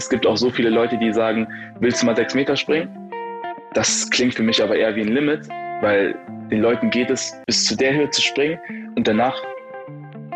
es 0.00 0.08
gibt 0.08 0.26
auch 0.26 0.38
so 0.38 0.48
viele 0.48 0.70
Leute, 0.70 0.96
die 0.96 1.12
sagen, 1.12 1.46
willst 1.78 2.00
du 2.00 2.06
mal 2.06 2.16
sechs 2.16 2.34
Meter 2.34 2.56
springen? 2.56 2.88
Das 3.74 4.08
klingt 4.10 4.34
für 4.34 4.42
mich 4.42 4.62
aber 4.62 4.74
eher 4.74 4.96
wie 4.96 5.02
ein 5.02 5.08
Limit, 5.08 5.46
weil 5.82 6.16
den 6.50 6.62
Leuten 6.62 6.88
geht 6.88 7.10
es, 7.10 7.38
bis 7.46 7.66
zu 7.66 7.76
der 7.76 7.92
Höhe 7.92 8.08
zu 8.08 8.22
springen 8.22 8.58
und 8.96 9.06
danach 9.06 9.36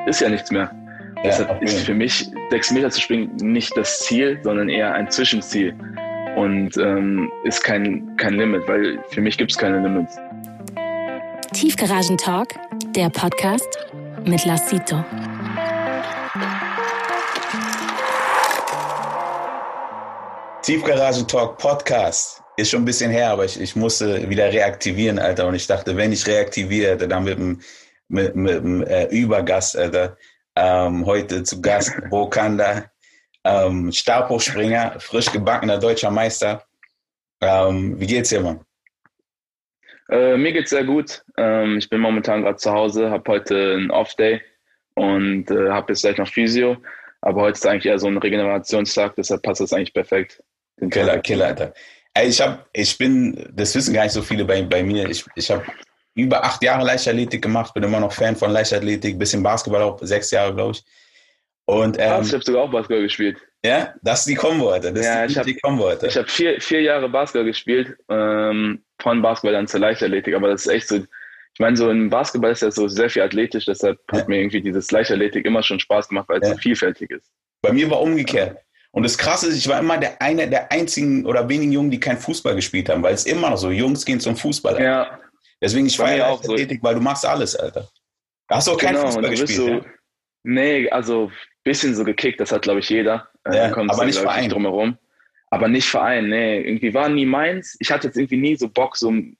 ist 0.06 0.20
ja 0.20 0.28
nichts 0.28 0.50
mehr. 0.50 0.70
Ja, 1.16 1.22
Deshalb 1.24 1.62
ist 1.62 1.86
für 1.86 1.94
mich 1.94 2.30
sechs 2.50 2.70
Meter 2.72 2.90
zu 2.90 3.00
springen 3.00 3.34
nicht 3.36 3.74
das 3.74 4.00
Ziel, 4.00 4.38
sondern 4.42 4.68
eher 4.68 4.92
ein 4.92 5.10
Zwischenziel 5.10 5.74
und 6.36 6.76
ähm, 6.76 7.32
ist 7.44 7.64
kein, 7.64 8.14
kein 8.18 8.34
Limit, 8.34 8.68
weil 8.68 8.98
für 9.08 9.22
mich 9.22 9.38
gibt 9.38 9.50
es 9.50 9.56
keine 9.56 9.80
Limits. 9.80 10.18
Tiefgaragen-Talk, 11.54 12.48
der 12.94 13.08
Podcast 13.08 13.78
mit 14.26 14.44
Lassito. 14.44 15.02
Tiefgaragen-Talk 20.64 21.58
Podcast. 21.58 22.42
Ist 22.56 22.70
schon 22.70 22.80
ein 22.80 22.84
bisschen 22.86 23.10
her, 23.10 23.28
aber 23.28 23.44
ich, 23.44 23.60
ich 23.60 23.76
musste 23.76 24.30
wieder 24.30 24.50
reaktivieren, 24.50 25.18
Alter. 25.18 25.46
Und 25.46 25.56
ich 25.56 25.66
dachte, 25.66 25.94
wenn 25.94 26.10
ich 26.10 26.26
reaktiviere, 26.26 26.96
dann 26.96 27.24
mit 27.24 27.36
einem 27.36 27.60
mit, 28.08 28.34
mit, 28.34 28.64
mit, 28.64 28.88
äh, 28.88 29.08
Übergast, 29.08 29.76
Alter. 29.76 30.16
Ähm, 30.56 31.04
heute 31.04 31.42
zu 31.42 31.60
Gast 31.60 31.92
Bokanda, 32.08 32.90
ähm, 33.44 33.92
Stabhochspringer, 33.92 35.00
frisch 35.00 35.30
gebackener 35.30 35.76
deutscher 35.76 36.10
Meister. 36.10 36.64
Ähm, 37.42 38.00
wie 38.00 38.06
geht's 38.06 38.30
dir, 38.30 38.40
Mann? 38.40 38.60
Äh, 40.08 40.38
mir 40.38 40.54
geht's 40.54 40.70
sehr 40.70 40.84
gut. 40.84 41.22
Ähm, 41.36 41.76
ich 41.76 41.90
bin 41.90 42.00
momentan 42.00 42.40
gerade 42.40 42.56
zu 42.56 42.72
Hause, 42.72 43.10
habe 43.10 43.30
heute 43.30 43.74
einen 43.74 43.90
Off-Day 43.90 44.40
und 44.94 45.50
äh, 45.50 45.68
habe 45.68 45.92
jetzt 45.92 46.00
gleich 46.00 46.16
noch 46.16 46.28
Physio. 46.28 46.78
Aber 47.20 47.42
heute 47.42 47.58
ist 47.58 47.66
eigentlich 47.66 47.84
eher 47.84 47.98
so 47.98 48.06
ein 48.06 48.16
Regenerationstag, 48.16 49.14
deshalb 49.16 49.42
passt 49.42 49.60
das 49.60 49.74
eigentlich 49.74 49.92
perfekt. 49.92 50.42
Killer, 50.90 51.18
Killer, 51.20 51.46
Alter. 51.46 51.74
Ey, 52.14 52.28
ich 52.28 52.40
hab, 52.40 52.68
ich 52.72 52.96
bin, 52.96 53.50
das 53.52 53.74
wissen 53.74 53.94
gar 53.94 54.04
nicht 54.04 54.12
so 54.12 54.22
viele 54.22 54.44
bei, 54.44 54.62
bei 54.62 54.82
mir. 54.82 55.08
Ich, 55.08 55.24
ich 55.34 55.50
habe 55.50 55.64
über 56.14 56.44
acht 56.44 56.62
Jahre 56.62 56.84
Leichtathletik 56.84 57.42
gemacht, 57.42 57.74
bin 57.74 57.82
immer 57.82 58.00
noch 58.00 58.12
Fan 58.12 58.36
von 58.36 58.50
Leichtathletik, 58.50 59.18
bisschen 59.18 59.42
Basketball 59.42 59.82
auch, 59.82 59.98
sechs 60.02 60.30
Jahre, 60.30 60.54
glaube 60.54 60.72
ich. 60.72 60.84
Und, 61.66 61.96
ähm, 61.98 62.22
ich 62.22 62.32
habe 62.32 62.44
sogar 62.44 62.62
auch 62.62 62.70
Basketball 62.70 63.02
gespielt. 63.02 63.38
Ja, 63.64 63.94
das 64.02 64.20
ist 64.20 64.28
die 64.28 64.34
Kombo, 64.34 64.70
Alter. 64.70 64.92
Das 64.92 65.04
ja, 65.04 65.24
ist 65.24 65.44
die, 65.44 65.52
ich 65.52 65.62
Kombo, 65.62 65.88
Alter. 65.88 66.06
Ich 66.06 66.16
habe 66.16 66.28
vier, 66.28 66.60
vier 66.60 66.82
Jahre 66.82 67.08
Basketball 67.08 67.46
gespielt, 67.46 67.96
ähm, 68.10 68.84
von 69.00 69.22
Basketball 69.22 69.54
dann 69.54 69.66
zur 69.66 69.80
Leichtathletik, 69.80 70.34
aber 70.34 70.48
das 70.48 70.66
ist 70.66 70.72
echt 70.72 70.88
so, 70.88 70.96
ich 70.96 71.60
meine, 71.60 71.76
so 71.76 71.90
im 71.90 72.10
Basketball 72.10 72.52
ist 72.52 72.62
ja 72.62 72.70
so 72.70 72.88
sehr 72.88 73.08
viel 73.08 73.22
athletisch, 73.22 73.64
deshalb 73.64 73.98
ja. 74.12 74.18
hat 74.18 74.28
mir 74.28 74.38
irgendwie 74.38 74.60
dieses 74.60 74.90
Leichtathletik 74.90 75.46
immer 75.46 75.62
schon 75.62 75.80
Spaß 75.80 76.08
gemacht, 76.08 76.28
weil 76.28 76.40
es 76.40 76.48
ja. 76.48 76.54
so 76.54 76.60
vielfältig 76.60 77.10
ist. 77.10 77.30
Bei 77.62 77.72
mir 77.72 77.90
war 77.90 78.00
umgekehrt. 78.00 78.58
Und 78.94 79.02
das 79.02 79.18
Krasse 79.18 79.48
ist, 79.48 79.56
ich 79.56 79.68
war 79.68 79.80
immer 79.80 79.98
der 79.98 80.22
eine 80.22 80.48
der 80.48 80.70
einzigen 80.70 81.26
oder 81.26 81.48
wenigen 81.48 81.72
Jungen, 81.72 81.90
die 81.90 81.98
kein 81.98 82.16
Fußball 82.16 82.54
gespielt 82.54 82.88
haben, 82.88 83.02
weil 83.02 83.12
es 83.12 83.26
immer 83.26 83.50
noch 83.50 83.56
so, 83.56 83.72
Jungs 83.72 84.04
gehen 84.04 84.20
zum 84.20 84.36
Fußball. 84.36 84.74
Alter. 84.74 84.84
Ja. 84.84 85.18
Deswegen, 85.60 85.86
ich 85.86 85.96
feiere 85.96 86.28
auch 86.28 86.38
Athletik, 86.38 86.78
so. 86.80 86.86
weil 86.86 86.94
du 86.94 87.00
machst 87.00 87.26
alles, 87.26 87.56
Alter. 87.56 87.88
Hast 88.48 88.68
du 88.68 88.72
auch 88.72 88.78
keinen 88.78 88.94
genau, 88.94 89.06
Fußball 89.06 89.30
gespielt? 89.30 89.50
So, 89.50 89.68
ja? 89.68 89.80
Nee, 90.44 90.88
also 90.90 91.32
bisschen 91.64 91.96
so 91.96 92.04
gekickt, 92.04 92.38
das 92.38 92.52
hat, 92.52 92.62
glaube 92.62 92.80
ich, 92.80 92.88
jeder. 92.88 93.28
Äh, 93.44 93.56
ja, 93.56 93.76
aber 93.76 94.04
nicht 94.04 94.18
Verein. 94.18 94.48
Drumherum. 94.48 94.96
Aber 95.50 95.66
nicht 95.66 95.88
Verein, 95.88 96.28
nee. 96.28 96.60
Irgendwie 96.60 96.94
war 96.94 97.08
nie 97.08 97.26
meins. 97.26 97.76
Ich 97.80 97.90
hatte 97.90 98.06
jetzt 98.06 98.16
irgendwie 98.16 98.36
nie 98.36 98.54
so 98.54 98.68
Bock, 98.68 98.96
so 98.96 99.08
einen 99.08 99.36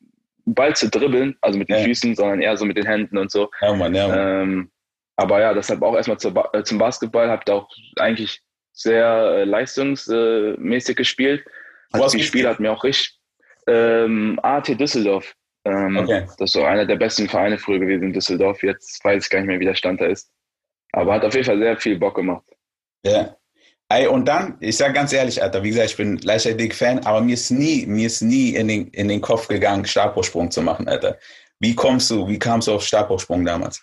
Ball 0.47 0.75
zu 0.75 0.89
dribbeln, 0.89 1.37
also 1.41 1.59
mit 1.59 1.69
den 1.69 1.79
ja. 1.79 1.85
Füßen, 1.85 2.17
sondern 2.17 2.41
eher 2.41 2.57
so 2.57 2.65
mit 2.65 2.77
den 2.77 2.87
Händen 2.87 3.19
und 3.19 3.31
so. 3.31 3.51
Ja, 3.61 3.73
Mann, 3.73 3.95
ja, 3.95 4.09
Mann. 4.09 4.19
Ähm, 4.19 4.71
aber 5.15 5.41
ja, 5.41 5.55
deshalb 5.55 5.81
auch 5.83 5.95
erstmal 5.95 6.19
zu, 6.19 6.35
äh, 6.53 6.65
zum 6.65 6.79
Basketball, 6.79 7.31
habt 7.31 7.49
auch 7.51 7.69
eigentlich 7.97 8.44
sehr 8.75 9.07
äh, 9.07 9.45
leistungsmäßig 9.45 10.97
gespielt. 10.97 11.45
Also 11.93 12.19
das 12.19 12.27
Spiel 12.27 12.47
hat 12.47 12.61
mir 12.61 12.73
auch 12.73 12.85
richtig 12.85 13.19
ähm, 13.67 14.39
AT 14.43 14.69
Düsseldorf. 14.69 15.35
Ähm, 15.65 15.97
okay. 15.97 16.27
Das 16.39 16.51
ist 16.51 16.53
so 16.53 16.65
einer 16.65 16.85
der 16.85 16.97
besten 16.97 17.29
Vereine 17.29 17.57
früher 17.57 17.79
gewesen 17.79 18.05
in 18.05 18.13
Düsseldorf. 18.13 18.63
Jetzt 18.63 19.03
weiß 19.03 19.25
ich 19.25 19.31
gar 19.31 19.39
nicht 19.39 19.47
mehr, 19.47 19.61
wie 19.61 19.65
der 19.65 19.75
Stand 19.75 20.01
da 20.01 20.07
ist. 20.07 20.31
Aber 20.93 21.15
hat 21.15 21.25
auf 21.25 21.35
jeden 21.35 21.47
Fall 21.47 21.59
sehr 21.59 21.77
viel 21.77 21.99
Bock 21.99 22.17
gemacht. 22.17 22.45
Ja. 23.07 23.37
Ey, 23.89 24.07
und 24.07 24.27
dann, 24.27 24.57
ich 24.61 24.77
sag 24.77 24.95
ganz 24.95 25.13
ehrlich, 25.13 25.43
Alter, 25.43 25.63
wie 25.63 25.69
gesagt, 25.69 25.91
ich 25.91 25.97
bin 25.97 26.17
Leichtathletik-Fan, 26.19 27.01
aber 27.07 27.21
mir 27.21 27.35
ist 27.35 27.51
nie, 27.51 27.87
mir 27.87 28.07
ist 28.07 28.23
nie 28.23 28.55
in 28.55 28.69
den, 28.69 28.89
in 28.89 29.09
den 29.09 29.21
Kopf 29.21 29.47
gegangen, 29.47 29.85
Stabhochsprung 29.85 30.51
zu 30.51 30.63
machen, 30.63 30.89
Alter. 30.89 31.19
Wie 31.61 31.75
kommst 31.75 32.11
du, 32.11 32.27
wie 32.27 32.39
kamst 32.39 32.67
du 32.67 32.73
auf 32.73 32.83
Stabhochsprung 32.83 33.45
damals? 33.45 33.83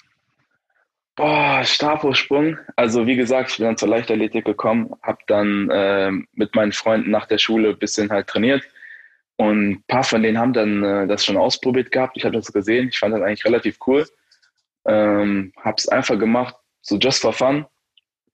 Boah, 1.16 1.64
Stabhochsprung. 1.64 2.58
Also 2.76 3.06
wie 3.06 3.16
gesagt, 3.16 3.52
ich 3.52 3.58
bin 3.58 3.66
dann 3.66 3.78
zur 3.78 3.90
Leichtathletik 3.90 4.46
gekommen, 4.46 4.94
habe 5.04 5.20
dann 5.28 5.70
äh, 5.70 6.12
mit 6.34 6.56
meinen 6.56 6.72
Freunden 6.72 7.12
nach 7.12 7.26
der 7.26 7.38
Schule 7.38 7.70
ein 7.70 7.80
bisschen 7.80 8.10
halt 8.10 8.28
trainiert. 8.28 8.64
Und 9.36 9.72
ein 9.72 9.84
paar 9.88 10.04
von 10.04 10.24
denen 10.24 10.38
haben 10.38 10.54
dann 10.54 10.84
äh, 10.84 11.08
das 11.08 11.26
schon 11.26 11.38
ausprobiert 11.38 11.92
gehabt. 11.92 12.16
Ich 12.16 12.24
habe 12.24 12.36
das 12.36 12.54
gesehen. 12.54 12.90
Ich 12.90 13.00
fand 13.00 13.14
das 13.14 13.22
eigentlich 13.22 13.46
relativ 13.46 13.78
cool. 13.88 14.08
Ähm, 14.86 15.52
habe 15.60 15.76
es 15.78 15.88
einfach 15.88 16.18
gemacht, 16.18 16.56
so 16.82 16.98
just 16.98 17.22
for 17.22 17.34
fun. 17.34 17.66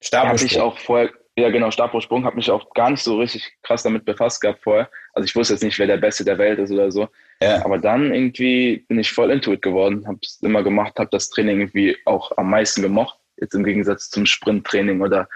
Stabhochsprung. 0.02 0.48
ich 0.48 0.60
auch 0.60 0.78
vorher, 0.78 1.12
ja 1.38 1.50
genau, 1.50 1.72
Stabhochsprung, 1.72 2.26
habe 2.26 2.36
mich 2.36 2.50
auch 2.50 2.74
gar 2.74 2.90
nicht 2.90 3.04
so 3.04 3.18
richtig 3.18 3.54
krass 3.62 3.84
damit 3.84 4.06
befasst 4.06 4.42
gehabt 4.42 4.64
vorher. 4.64 4.90
Also 5.14 5.26
ich 5.26 5.36
wusste 5.36 5.54
jetzt 5.54 5.64
nicht, 5.64 5.78
wer 5.78 5.88
der 5.88 5.98
Beste 5.98 6.26
der 6.26 6.38
Welt 6.38 6.60
ist 6.60 6.72
oder 6.72 6.92
so. 6.92 7.08
Ja. 7.42 7.64
Aber 7.64 7.78
dann 7.78 8.14
irgendwie 8.14 8.86
bin 8.88 9.00
ich 9.00 9.12
voll 9.12 9.32
into 9.32 9.54
it 9.54 9.62
geworden, 9.62 10.08
habe 10.08 10.20
es 10.22 10.40
immer 10.42 10.64
gemacht, 10.64 10.98
habe 10.98 11.10
das 11.12 11.30
Training 11.30 11.60
irgendwie 11.60 11.98
auch 12.06 12.36
am 12.38 12.50
meisten 12.50 12.82
gemocht. 12.82 13.20
Jetzt 13.40 13.54
im 13.54 13.64
Gegensatz 13.64 14.10
zum 14.10 14.26
Sprinttraining 14.26 15.02
oder 15.02 15.30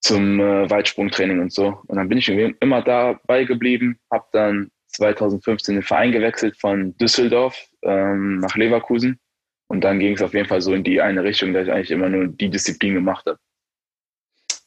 zum 0.00 0.40
äh, 0.40 0.68
Weitsprungtraining 0.70 1.40
und 1.40 1.52
so. 1.52 1.78
Und 1.86 1.96
dann 1.96 2.08
bin 2.08 2.18
ich 2.18 2.28
irgendwie 2.28 2.56
immer 2.60 2.80
dabei 2.82 3.44
geblieben, 3.44 3.98
habe 4.10 4.24
dann 4.32 4.70
2015 4.88 5.76
den 5.76 5.82
Verein 5.82 6.12
gewechselt 6.12 6.56
von 6.58 6.96
Düsseldorf 6.96 7.68
ähm, 7.82 8.38
nach 8.38 8.56
Leverkusen 8.56 9.20
und 9.68 9.82
dann 9.84 9.98
ging 10.00 10.14
es 10.14 10.22
auf 10.22 10.34
jeden 10.34 10.48
Fall 10.48 10.60
so 10.60 10.74
in 10.74 10.84
die 10.84 11.00
eine 11.00 11.22
Richtung, 11.24 11.52
dass 11.52 11.66
ich 11.66 11.72
eigentlich 11.72 11.90
immer 11.90 12.08
nur 12.08 12.28
die 12.28 12.50
Disziplin 12.50 12.94
gemacht 12.94 13.26
habe. 13.26 13.38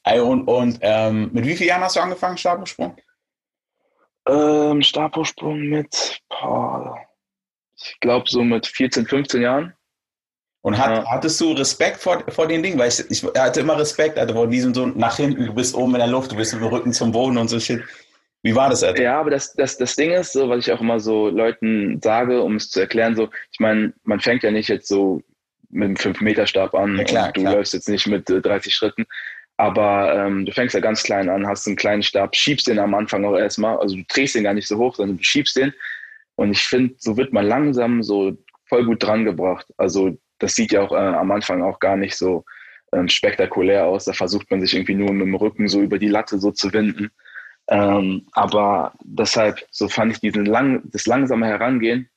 Und, 0.06 0.48
und 0.48 0.80
ähm, 0.82 1.30
mit 1.34 1.46
wie 1.46 1.56
vielen 1.56 1.70
Jahren 1.70 1.84
hast 1.84 1.96
du 1.96 2.00
angefangen, 2.00 2.38
Stabhochsprung? 2.38 2.96
Ähm, 4.28 4.82
Stabhochsprung 4.82 5.60
mit, 5.62 6.22
boah, 6.30 6.98
ich 7.78 8.00
glaube 8.00 8.26
so 8.28 8.44
mit 8.44 8.68
14, 8.68 9.06
15 9.06 9.42
Jahren. 9.42 9.74
Und 10.62 10.80
hat, 10.80 10.98
ja. 10.98 11.12
hattest 11.12 11.40
du 11.42 11.52
Respekt 11.52 11.98
vor, 11.98 12.24
vor 12.30 12.48
den 12.48 12.64
Dingen? 12.64 12.80
Weil 12.80 12.88
ich, 12.88 13.00
ich 13.12 13.24
hatte 13.38 13.60
immer 13.60 13.78
Respekt 13.78 14.18
also 14.18 14.34
vor 14.34 14.48
diesem 14.48 14.74
so 14.74 14.88
nach 14.88 15.18
hinten, 15.18 15.46
du 15.46 15.54
bist 15.54 15.76
oben 15.76 15.94
in 15.94 16.00
der 16.00 16.08
Luft, 16.08 16.32
du 16.32 16.36
bist 16.36 16.54
mit 16.54 16.64
dem 16.64 16.70
Rücken 16.70 16.92
zum 16.92 17.12
Boden 17.12 17.38
und 17.38 17.50
so 17.50 17.60
shit. 17.60 17.84
Wie 18.42 18.56
war 18.56 18.70
das, 18.70 18.84
Alter? 18.84 19.04
Ja, 19.04 19.20
aber 19.20 19.32
das, 19.32 19.54
das, 19.54 19.78
das 19.78 19.96
Ding 19.96 20.12
ist, 20.12 20.34
so, 20.34 20.50
was 20.50 20.66
ich 20.66 20.72
auch 20.72 20.82
immer 20.82 21.00
so 21.00 21.30
Leuten 21.30 22.00
sage, 22.02 22.42
um 22.42 22.56
es 22.56 22.70
zu 22.70 22.80
erklären, 22.80 23.16
so, 23.16 23.30
ich 23.52 23.60
meine, 23.60 23.94
man 24.04 24.20
fängt 24.20 24.44
ja 24.44 24.52
nicht 24.52 24.70
jetzt 24.70 24.88
so 24.88 25.22
mit 25.70 25.86
einem 25.86 25.96
5-Meter-Stab 25.96 26.74
an 26.74 26.98
ja, 26.98 27.04
klar, 27.04 27.28
und 27.28 27.38
du 27.38 27.42
klar. 27.42 27.56
läufst 27.56 27.74
jetzt 27.74 27.90
nicht 27.90 28.08
mit 28.08 28.30
äh, 28.30 28.42
30 28.42 28.74
Schritten. 28.74 29.06
Aber 29.58 30.14
ähm, 30.14 30.46
du 30.46 30.52
fängst 30.52 30.76
ja 30.76 30.82
ganz 30.82 31.04
klein 31.04 31.30
an, 31.30 31.48
hast 31.48 31.66
einen 31.68 31.78
kleinen 31.78 32.04
Stab, 32.04 32.36
schiebst 32.36 32.68
den 32.68 32.80
am 32.80 32.94
Anfang 32.94 33.24
auch 33.24 33.38
erstmal, 33.38 33.78
also 33.78 33.96
du 33.96 34.04
drehst 34.08 34.36
den 34.36 34.44
gar 34.44 34.54
nicht 34.54 34.68
so 34.68 34.78
hoch, 34.78 34.96
sondern 34.96 35.18
du 35.18 35.24
schiebst 35.24 35.56
den. 35.56 35.74
Und 36.36 36.52
ich 36.52 36.64
finde, 36.64 36.96
so 36.98 37.16
wird 37.16 37.32
man 37.32 37.46
langsam 37.46 38.04
so 38.04 38.38
voll 38.66 38.86
gut 38.86 39.04
dran 39.04 39.24
gebracht. 39.24 39.66
Also 39.78 40.18
das 40.40 40.56
sieht 40.56 40.74
ja 40.74 40.82
auch 40.82 40.92
äh, 40.92 40.96
am 40.96 41.32
Anfang 41.32 41.64
auch 41.64 41.80
gar 41.80 41.96
nicht 41.96 42.18
so 42.18 42.44
ähm, 42.92 43.08
spektakulär 43.08 43.86
aus. 43.86 44.06
Da 44.06 44.14
versucht 44.14 44.52
man 44.52 44.60
sich 44.60 44.74
irgendwie 44.74 44.96
nur 44.96 45.14
mit 45.14 45.28
dem 45.28 45.36
Rücken 45.36 45.68
so 45.70 45.82
über 45.82 46.00
die 46.00 46.10
Latte 46.10 46.38
so 46.38 46.52
zu 46.52 46.74
winden. 46.74 47.12
Ähm, 47.70 48.28
aber 48.34 48.94
deshalb, 49.04 49.66
so 49.72 49.88
fand 49.88 50.12
ich 50.12 50.20
diesen 50.20 50.46
lang, 50.46 50.82
das 50.92 51.06
langsame 51.06 51.48
Herangehen 51.48 52.10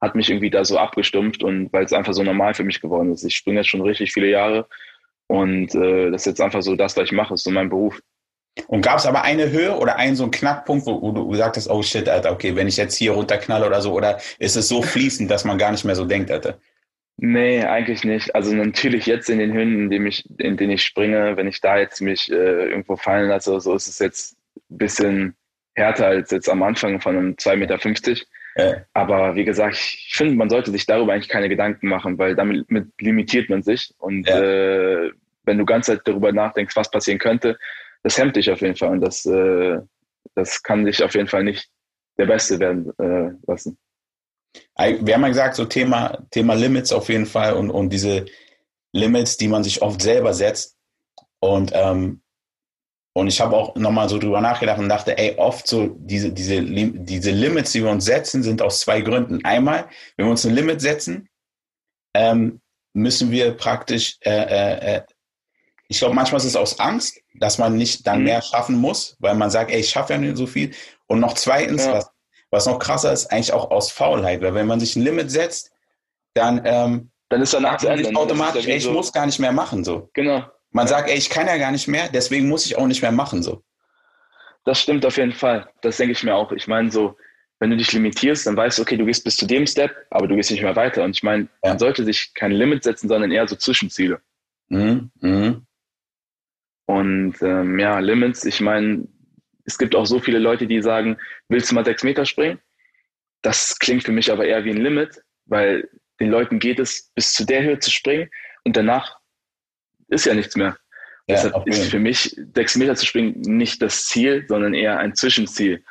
hat 0.00 0.14
mich 0.14 0.30
irgendwie 0.30 0.50
da 0.50 0.64
so 0.64 0.78
abgestumpft 0.78 1.42
und 1.42 1.72
weil 1.72 1.84
es 1.84 1.92
einfach 1.92 2.12
so 2.12 2.22
normal 2.22 2.54
für 2.54 2.64
mich 2.64 2.80
geworden 2.80 3.12
ist. 3.12 3.24
Ich 3.24 3.36
springe 3.36 3.60
jetzt 3.60 3.70
schon 3.70 3.82
richtig 3.82 4.12
viele 4.12 4.28
Jahre 4.28 4.68
und 5.26 5.74
äh, 5.74 6.10
das 6.10 6.22
ist 6.22 6.26
jetzt 6.26 6.40
einfach 6.40 6.62
so 6.62 6.76
das, 6.76 6.96
was 6.96 7.04
ich 7.04 7.12
mache, 7.12 7.34
ist 7.34 7.44
so 7.44 7.50
mein 7.50 7.68
Beruf. 7.68 8.00
Und 8.68 8.82
gab 8.82 8.98
es 8.98 9.06
aber 9.06 9.22
eine 9.22 9.50
Höhe 9.50 9.76
oder 9.76 9.96
einen 9.96 10.14
so 10.14 10.22
einen 10.22 10.30
Knackpunkt, 10.30 10.86
wo, 10.86 11.02
wo 11.02 11.10
du 11.12 11.28
gesagt 11.28 11.56
hast, 11.56 11.68
oh 11.68 11.82
shit, 11.82 12.08
Alter, 12.08 12.30
okay, 12.30 12.54
wenn 12.54 12.68
ich 12.68 12.76
jetzt 12.76 12.96
hier 12.96 13.12
runterknalle 13.12 13.66
oder 13.66 13.80
so, 13.80 13.92
oder 13.92 14.20
ist 14.38 14.56
es 14.56 14.68
so 14.68 14.80
fließend, 14.80 15.30
dass 15.30 15.44
man 15.44 15.58
gar 15.58 15.72
nicht 15.72 15.84
mehr 15.84 15.96
so 15.96 16.04
denkt, 16.04 16.30
Alter? 16.30 16.58
Nee, 17.16 17.64
eigentlich 17.64 18.04
nicht. 18.04 18.34
Also 18.34 18.54
natürlich 18.54 19.06
jetzt 19.06 19.30
in 19.30 19.38
den 19.38 19.52
Höhen, 19.52 19.74
in 19.74 19.90
denen 19.90 20.06
ich, 20.06 20.24
in 20.38 20.56
denen 20.56 20.72
ich 20.72 20.82
springe, 20.82 21.36
wenn 21.36 21.46
ich 21.46 21.60
da 21.60 21.78
jetzt 21.78 22.00
mich 22.00 22.30
äh, 22.30 22.68
irgendwo 22.68 22.96
fallen 22.96 23.28
lasse, 23.28 23.60
so 23.60 23.74
ist 23.74 23.88
es 23.88 23.98
jetzt 23.98 24.36
bisschen 24.68 25.34
härter 25.74 26.06
als 26.06 26.30
jetzt 26.30 26.48
am 26.48 26.62
Anfang 26.62 27.00
von 27.00 27.16
einem 27.16 27.32
2,50 27.34 27.56
Meter. 27.56 27.78
Ja. 28.56 28.84
Aber 28.92 29.34
wie 29.34 29.44
gesagt, 29.44 29.74
ich 29.74 30.12
finde, 30.14 30.34
man 30.34 30.48
sollte 30.48 30.70
sich 30.70 30.86
darüber 30.86 31.12
eigentlich 31.12 31.28
keine 31.28 31.48
Gedanken 31.48 31.88
machen, 31.88 32.18
weil 32.18 32.36
damit 32.36 32.66
limitiert 33.00 33.50
man 33.50 33.62
sich. 33.62 33.92
Und 33.98 34.28
ja. 34.28 34.40
äh, 34.40 35.10
wenn 35.44 35.58
du 35.58 35.64
ganz 35.64 35.86
Zeit 35.86 36.02
darüber 36.04 36.32
nachdenkst, 36.32 36.76
was 36.76 36.90
passieren 36.90 37.18
könnte, 37.18 37.58
das 38.02 38.16
hemmt 38.18 38.36
dich 38.36 38.50
auf 38.50 38.60
jeden 38.60 38.76
Fall. 38.76 38.90
Und 38.90 39.00
das, 39.00 39.26
äh, 39.26 39.78
das 40.34 40.62
kann 40.62 40.84
dich 40.84 41.02
auf 41.02 41.14
jeden 41.14 41.28
Fall 41.28 41.44
nicht 41.44 41.68
der 42.16 42.26
Beste 42.26 42.60
werden 42.60 42.92
äh, 42.98 43.34
lassen. 43.46 43.76
Wir 44.76 45.14
haben 45.14 45.22
ja 45.22 45.28
gesagt, 45.28 45.56
so 45.56 45.64
Thema, 45.64 46.24
Thema 46.30 46.54
Limits 46.54 46.92
auf 46.92 47.08
jeden 47.08 47.26
Fall 47.26 47.54
und, 47.54 47.70
und 47.70 47.90
diese 47.90 48.26
Limits, 48.92 49.36
die 49.36 49.48
man 49.48 49.64
sich 49.64 49.82
oft 49.82 50.00
selber 50.00 50.32
setzt. 50.32 50.76
Und 51.40 51.72
ähm, 51.74 52.22
Und 53.16 53.28
ich 53.28 53.40
habe 53.40 53.56
auch 53.56 53.76
nochmal 53.76 54.08
so 54.08 54.18
drüber 54.18 54.40
nachgedacht 54.40 54.80
und 54.80 54.88
dachte, 54.88 55.16
ey, 55.16 55.36
oft 55.38 55.68
so 55.68 55.86
diese, 55.98 56.32
diese, 56.32 56.60
diese 56.60 57.30
Limits, 57.30 57.70
die 57.70 57.84
wir 57.84 57.90
uns 57.90 58.04
setzen, 58.04 58.42
sind 58.42 58.60
aus 58.60 58.80
zwei 58.80 59.02
Gründen. 59.02 59.44
Einmal, 59.44 59.88
wenn 60.16 60.26
wir 60.26 60.30
uns 60.30 60.44
ein 60.44 60.54
Limit 60.54 60.80
setzen, 60.80 61.28
ähm, 62.12 62.60
müssen 62.92 63.30
wir 63.30 63.52
praktisch, 63.56 64.16
äh, 64.20 64.30
äh, 64.30 64.96
äh 64.96 65.02
ich 65.86 65.98
glaube, 65.98 66.14
manchmal 66.14 66.40
ist 66.40 66.46
es 66.46 66.56
aus 66.56 66.80
Angst, 66.80 67.20
dass 67.34 67.58
man 67.58 67.76
nicht 67.76 68.04
dann 68.04 68.18
mhm. 68.18 68.24
mehr 68.24 68.42
schaffen 68.42 68.76
muss, 68.76 69.16
weil 69.20 69.36
man 69.36 69.50
sagt, 69.50 69.70
ey, 69.70 69.80
ich 69.80 69.90
schaffe 69.90 70.14
ja 70.14 70.18
nicht 70.18 70.36
so 70.36 70.48
viel. 70.48 70.72
Und 71.06 71.20
noch 71.20 71.34
zweitens, 71.34 71.84
ja. 71.84 71.92
was, 71.92 72.10
was 72.50 72.66
noch 72.66 72.80
krasser 72.80 73.12
ist, 73.12 73.26
eigentlich 73.26 73.52
auch 73.52 73.70
aus 73.70 73.92
Faulheit, 73.92 74.42
weil 74.42 74.54
wenn 74.54 74.66
man 74.66 74.80
sich 74.80 74.96
ein 74.96 75.02
Limit 75.02 75.30
setzt, 75.30 75.70
dann, 76.34 76.62
ähm, 76.64 77.10
dann 77.28 77.42
ist 77.42 77.54
danach 77.54 77.78
sich 77.78 78.16
automatisch, 78.16 78.66
ey, 78.66 78.76
ich 78.76 78.82
so 78.82 78.92
muss 78.92 79.12
gar 79.12 79.26
nicht 79.26 79.38
mehr 79.38 79.52
machen, 79.52 79.84
so. 79.84 80.10
Genau. 80.14 80.44
Man 80.74 80.88
sagt, 80.88 81.08
ey, 81.08 81.16
ich 81.16 81.30
kann 81.30 81.46
ja 81.46 81.56
gar 81.56 81.70
nicht 81.70 81.86
mehr, 81.86 82.08
deswegen 82.12 82.48
muss 82.48 82.66
ich 82.66 82.76
auch 82.76 82.88
nicht 82.88 83.00
mehr 83.00 83.12
machen, 83.12 83.44
so. 83.44 83.62
Das 84.64 84.80
stimmt 84.80 85.06
auf 85.06 85.16
jeden 85.16 85.32
Fall. 85.32 85.68
Das 85.82 85.98
denke 85.98 86.12
ich 86.12 86.24
mir 86.24 86.34
auch. 86.34 86.50
Ich 86.50 86.66
meine, 86.66 86.90
so, 86.90 87.16
wenn 87.60 87.70
du 87.70 87.76
dich 87.76 87.92
limitierst, 87.92 88.46
dann 88.46 88.56
weißt 88.56 88.78
du, 88.78 88.82
okay, 88.82 88.96
du 88.96 89.06
gehst 89.06 89.22
bis 89.22 89.36
zu 89.36 89.46
dem 89.46 89.68
Step, 89.68 89.94
aber 90.10 90.26
du 90.26 90.34
gehst 90.34 90.50
nicht 90.50 90.62
mehr 90.62 90.74
weiter. 90.74 91.04
Und 91.04 91.12
ich 91.16 91.22
meine, 91.22 91.44
ja. 91.62 91.70
man 91.70 91.78
sollte 91.78 92.04
sich 92.04 92.34
kein 92.34 92.50
Limit 92.50 92.82
setzen, 92.82 93.08
sondern 93.08 93.30
eher 93.30 93.46
so 93.46 93.54
Zwischenziele. 93.54 94.20
Mhm. 94.68 95.12
Mhm. 95.20 95.66
Und 96.86 97.36
ähm, 97.40 97.78
ja, 97.78 98.00
Limits, 98.00 98.44
ich 98.44 98.60
meine, 98.60 99.06
es 99.66 99.78
gibt 99.78 99.94
auch 99.94 100.06
so 100.06 100.18
viele 100.18 100.40
Leute, 100.40 100.66
die 100.66 100.82
sagen, 100.82 101.18
willst 101.48 101.70
du 101.70 101.76
mal 101.76 101.84
sechs 101.84 102.02
Meter 102.02 102.24
springen? 102.24 102.58
Das 103.42 103.78
klingt 103.78 104.02
für 104.02 104.12
mich 104.12 104.32
aber 104.32 104.44
eher 104.44 104.64
wie 104.64 104.70
ein 104.70 104.82
Limit, 104.82 105.22
weil 105.46 105.88
den 106.18 106.30
Leuten 106.30 106.58
geht 106.58 106.80
es, 106.80 107.12
bis 107.14 107.32
zu 107.32 107.46
der 107.46 107.62
Höhe 107.62 107.78
zu 107.78 107.92
springen 107.92 108.28
und 108.64 108.76
danach 108.76 109.20
ist 110.08 110.26
ja 110.26 110.34
nichts 110.34 110.56
mehr. 110.56 110.76
Ja, 111.26 111.36
Deshalb 111.36 111.66
ist 111.66 111.90
für 111.90 111.98
mich 111.98 112.36
sechs 112.54 112.76
Meter 112.76 112.94
zu 112.96 113.06
springen 113.06 113.40
nicht 113.40 113.80
das 113.80 114.06
Ziel, 114.06 114.44
sondern 114.46 114.74
eher 114.74 114.98
ein 114.98 115.14
Zwischenziel 115.14 115.82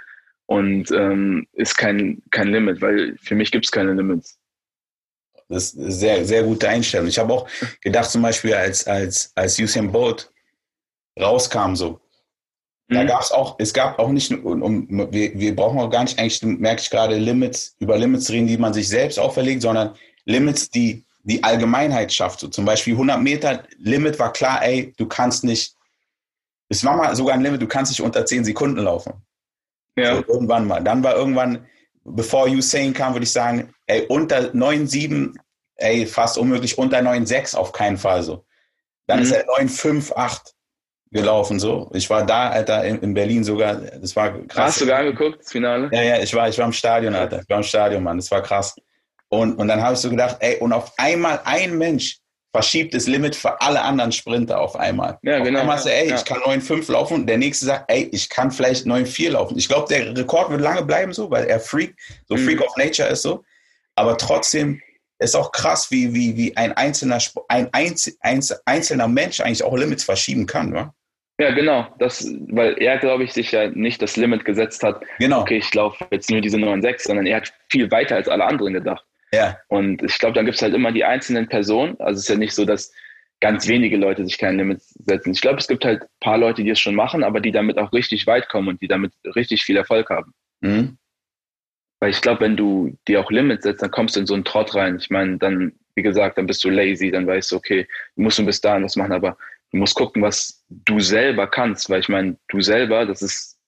und 0.46 0.92
ähm, 0.92 1.48
ist 1.54 1.78
kein, 1.78 2.22
kein 2.30 2.50
Limit, 2.50 2.82
weil 2.82 3.18
für 3.22 3.36
mich 3.36 3.52
gibt 3.52 3.66
es 3.66 3.72
keine 3.72 3.94
Limits. 3.94 4.38
Das 5.50 5.74
ist 5.74 5.80
eine 5.80 5.92
sehr, 5.92 6.26
sehr 6.26 6.44
gute 6.44 6.70
Einstellung. 6.70 7.08
Ich 7.08 7.20
habe 7.20 7.34
auch 7.34 7.50
gedacht, 7.82 8.10
zum 8.10 8.22
Beispiel, 8.22 8.54
als, 8.54 8.88
als, 8.88 9.32
als 9.36 9.60
Usain 9.60 9.92
Bolt 9.92 10.32
rauskam, 11.20 11.76
so, 11.76 12.00
mhm. 12.88 12.96
da 12.96 13.04
gab 13.06 13.22
es 13.22 13.32
auch, 13.32 13.56
es 13.60 13.74
gab 13.74 14.00
auch 14.00 14.10
nicht, 14.10 14.32
um, 14.32 14.88
wir, 15.12 15.38
wir 15.38 15.56
brauchen 15.56 15.80
auch 15.80 15.90
gar 15.90 16.04
nicht, 16.04 16.20
eigentlich 16.20 16.42
merke 16.44 16.82
ich 16.82 16.90
gerade, 16.90 17.18
Limits, 17.18 17.76
über 17.80 17.98
Limits 17.98 18.30
reden, 18.30 18.48
die 18.48 18.58
man 18.58 18.74
sich 18.74 18.88
selbst 18.88 19.20
auferlegt, 19.20 19.62
sondern 19.62 19.96
Limits, 20.26 20.70
die 20.70 21.06
die 21.24 21.44
Allgemeinheit 21.44 22.14
schafft. 22.14 22.42
So 22.42 22.48
zum 22.48 22.66
Beispiel 22.66 22.94
100 22.94 23.22
Meter 23.22 23.64
Limit 23.78 24.20
war 24.20 24.32
klar, 24.32 24.64
ey, 24.64 24.94
du 24.98 25.08
kannst 25.08 25.44
nicht, 25.44 25.76
es 26.70 26.84
war 26.84 26.96
mal 26.96 27.16
sogar 27.16 27.36
ein 27.36 27.42
Limit, 27.42 27.62
du 27.62 27.68
kannst 27.68 27.92
nicht 27.92 28.02
unter 28.02 28.26
10 28.26 28.46
Sekunden 28.46 28.80
laufen. 28.80 29.14
Ja. 29.96 30.18
So, 30.18 30.24
irgendwann 30.28 30.68
mal. 30.68 30.84
Dann 30.84 31.04
war 31.04 31.16
irgendwann, 31.16 31.66
bevor 32.04 32.48
Usain 32.48 32.94
kam, 32.94 33.14
würde 33.14 33.24
ich 33.24 33.32
sagen, 33.32 33.74
ey, 33.88 34.06
unter 34.08 34.54
9,7, 34.54 35.36
ey, 35.76 36.06
fast 36.06 36.38
unmöglich, 36.38 36.78
unter 36.78 37.00
9,6 37.00 37.56
auf 37.56 37.72
keinen 37.72 37.98
Fall 37.98 38.24
so. 38.24 38.46
Dann 39.08 39.20
mhm. 39.20 39.24
ist 39.24 39.32
er 39.32 39.46
9,5,8 39.48 40.54
gelaufen 41.12 41.60
so. 41.60 41.90
Ich 41.94 42.10
war 42.10 42.26
da, 42.26 42.50
Alter, 42.50 42.84
in, 42.84 43.00
in, 43.00 43.14
Berlin 43.14 43.44
sogar. 43.44 43.76
Das 43.76 44.16
war 44.16 44.32
krass. 44.48 44.66
Hast 44.66 44.82
du 44.82 44.88
gar 44.88 45.04
geguckt, 45.04 45.40
das 45.42 45.52
Finale? 45.52 45.90
Ja, 45.94 46.02
ja, 46.02 46.20
ich 46.20 46.34
war, 46.34 46.50
ich 46.50 46.58
war 46.58 46.66
im 46.66 46.74
Stadion, 46.74 47.14
Alter. 47.14 47.42
Ich 47.42 47.50
war 47.50 47.58
im 47.58 47.64
Stadion, 47.64 48.04
Mann. 48.04 48.18
Das 48.18 48.32
war 48.32 48.42
krass. 48.42 48.76
Und, 49.34 49.56
und 49.56 49.68
dann 49.68 49.82
habe 49.82 49.96
ich 49.96 50.00
so 50.00 50.12
gedacht, 50.12 50.38
ey, 50.42 50.58
und 50.60 50.74
auf 50.74 50.94
einmal 50.98 51.42
ein 51.46 51.76
Mensch 51.76 52.20
verschiebt 52.56 52.94
das 52.94 53.08
Limit 53.08 53.36
für 53.36 53.60
alle 53.62 53.82
anderen 53.82 54.12
Sprinter 54.12 54.62
auf 54.62 54.76
einmal. 54.76 55.18
Ja, 55.24 55.40
auf 55.40 55.44
genau. 55.44 55.62
Einmal 55.62 55.80
sagt, 55.80 55.96
ey, 55.96 56.10
ja. 56.10 56.16
ich 56.16 56.24
kann 56.24 56.38
9,5 56.42 56.92
laufen 56.92 57.14
und 57.16 57.26
der 57.26 57.40
nächste 57.40 57.66
sagt, 57.66 57.92
ey, 57.92 58.08
ich 58.12 58.30
kann 58.30 58.52
vielleicht 58.52 58.86
9,4 58.86 59.32
laufen. 59.32 59.58
Ich 59.58 59.68
glaube, 59.68 59.88
der 59.90 60.16
Rekord 60.16 60.52
wird 60.52 60.62
lange 60.62 60.84
bleiben 60.84 61.14
so, 61.14 61.32
weil 61.32 61.46
er 61.46 61.60
Freak, 61.60 61.96
so 62.28 62.36
mhm. 62.36 62.46
Freak 62.46 62.62
of 62.62 62.78
Nature 62.78 63.10
ist 63.10 63.24
so. 63.24 63.44
Aber 63.96 64.20
trotzdem 64.20 64.80
ist 65.18 65.36
auch 65.36 65.52
krass, 65.52 65.90
wie, 65.90 66.14
wie, 66.14 66.38
wie 66.38 66.56
ein 66.56 66.74
einzelner, 66.74 67.18
ein 67.48 67.72
einzelner 67.74 69.08
Mensch 69.08 69.42
eigentlich 69.42 69.64
auch 69.64 69.76
Limits 69.76 70.04
verschieben 70.04 70.46
kann, 70.46 70.76
wa? 70.76 70.94
Ja, 71.40 71.50
genau. 71.50 71.88
Das, 71.98 72.24
weil 72.50 72.80
er, 72.80 73.00
glaube 73.00 73.24
ich, 73.24 73.34
sich 73.34 73.52
ja 73.52 73.68
nicht 73.68 74.00
das 74.04 74.16
Limit 74.16 74.46
gesetzt 74.46 74.84
hat. 74.84 75.02
Genau. 75.18 75.42
Okay, 75.42 75.58
ich 75.58 75.74
laufe 75.74 76.06
jetzt 76.12 76.30
nur 76.30 76.42
diese 76.42 76.58
9,6, 76.58 77.08
sondern 77.08 77.26
er 77.26 77.38
hat 77.38 77.52
viel 77.72 77.90
weiter 77.90 78.18
als 78.18 78.28
alle 78.28 78.46
anderen 78.46 78.74
gedacht. 78.74 79.04
Ja. 79.34 79.58
Und 79.68 80.04
ich 80.04 80.20
glaube, 80.20 80.36
dann 80.36 80.46
gibt 80.46 80.58
es 80.58 80.62
halt 80.62 80.76
immer 80.76 80.92
die 80.92 81.04
einzelnen 81.04 81.50
Personen. 81.50 82.00
Also 82.00 82.20
es 82.20 82.24
ist 82.26 82.30
ja 82.30 82.36
nicht 82.36 82.54
so, 82.54 82.66
dass 82.66 82.94
ganz 83.42 83.68
wenige 83.68 83.98
Leute 83.98 84.24
sich 84.24 84.38
kein 84.38 84.58
Limit 84.58 84.80
setzen. 84.82 85.32
Ich 85.32 85.42
glaube, 85.42 85.58
es 85.58 85.68
gibt 85.68 85.84
halt 85.84 86.04
ein 86.04 86.08
paar 86.20 86.38
Leute, 86.38 86.64
die 86.64 86.70
es 86.70 86.80
schon 86.80 86.94
machen, 86.94 87.24
aber 87.24 87.40
die 87.42 87.52
damit 87.52 87.80
auch 87.80 87.92
richtig 87.94 88.28
weit 88.28 88.48
kommen 88.48 88.68
und 88.68 88.82
die 88.82 88.88
damit 88.88 89.12
richtig 89.36 89.64
viel 89.64 89.76
Erfolg 89.76 90.12
haben. 90.12 90.34
Mhm. 90.62 90.98
Weil 92.00 92.12
ich 92.12 92.22
glaube, 92.22 92.42
wenn 92.42 92.56
du 92.56 92.96
dir 93.08 93.20
auch 93.22 93.32
Limits 93.32 93.64
setzt, 93.64 93.82
dann 93.82 93.90
kommst 93.90 94.16
du 94.16 94.20
in 94.20 94.28
so 94.28 94.36
einen 94.36 94.46
Trott 94.46 94.76
rein. 94.76 94.98
Ich 94.98 95.10
meine, 95.10 95.40
dann, 95.40 95.74
wie 95.96 96.04
gesagt, 96.04 96.38
dann 96.38 96.46
bist 96.46 96.64
du 96.64 96.70
lazy, 96.70 97.10
dann 97.10 97.26
weißt 97.26 97.52
du, 97.52 97.56
okay, 97.56 97.88
du 98.16 98.22
musst 98.22 98.38
du 98.38 98.46
bis 98.46 98.62
dahin 98.62 98.84
was 98.84 98.96
machen, 98.96 99.14
aber 99.14 99.36
du 99.72 99.78
musst 99.78 99.96
gucken, 99.96 100.22
was 100.22 100.64
du 100.70 101.00
selber 101.00 101.48
kannst, 101.48 101.90
weil 101.90 102.02
ich 102.02 102.10
meine, 102.10 102.38
du 102.50 102.62
selber, 102.62 103.08
das 103.08 103.24
ist 103.24 103.60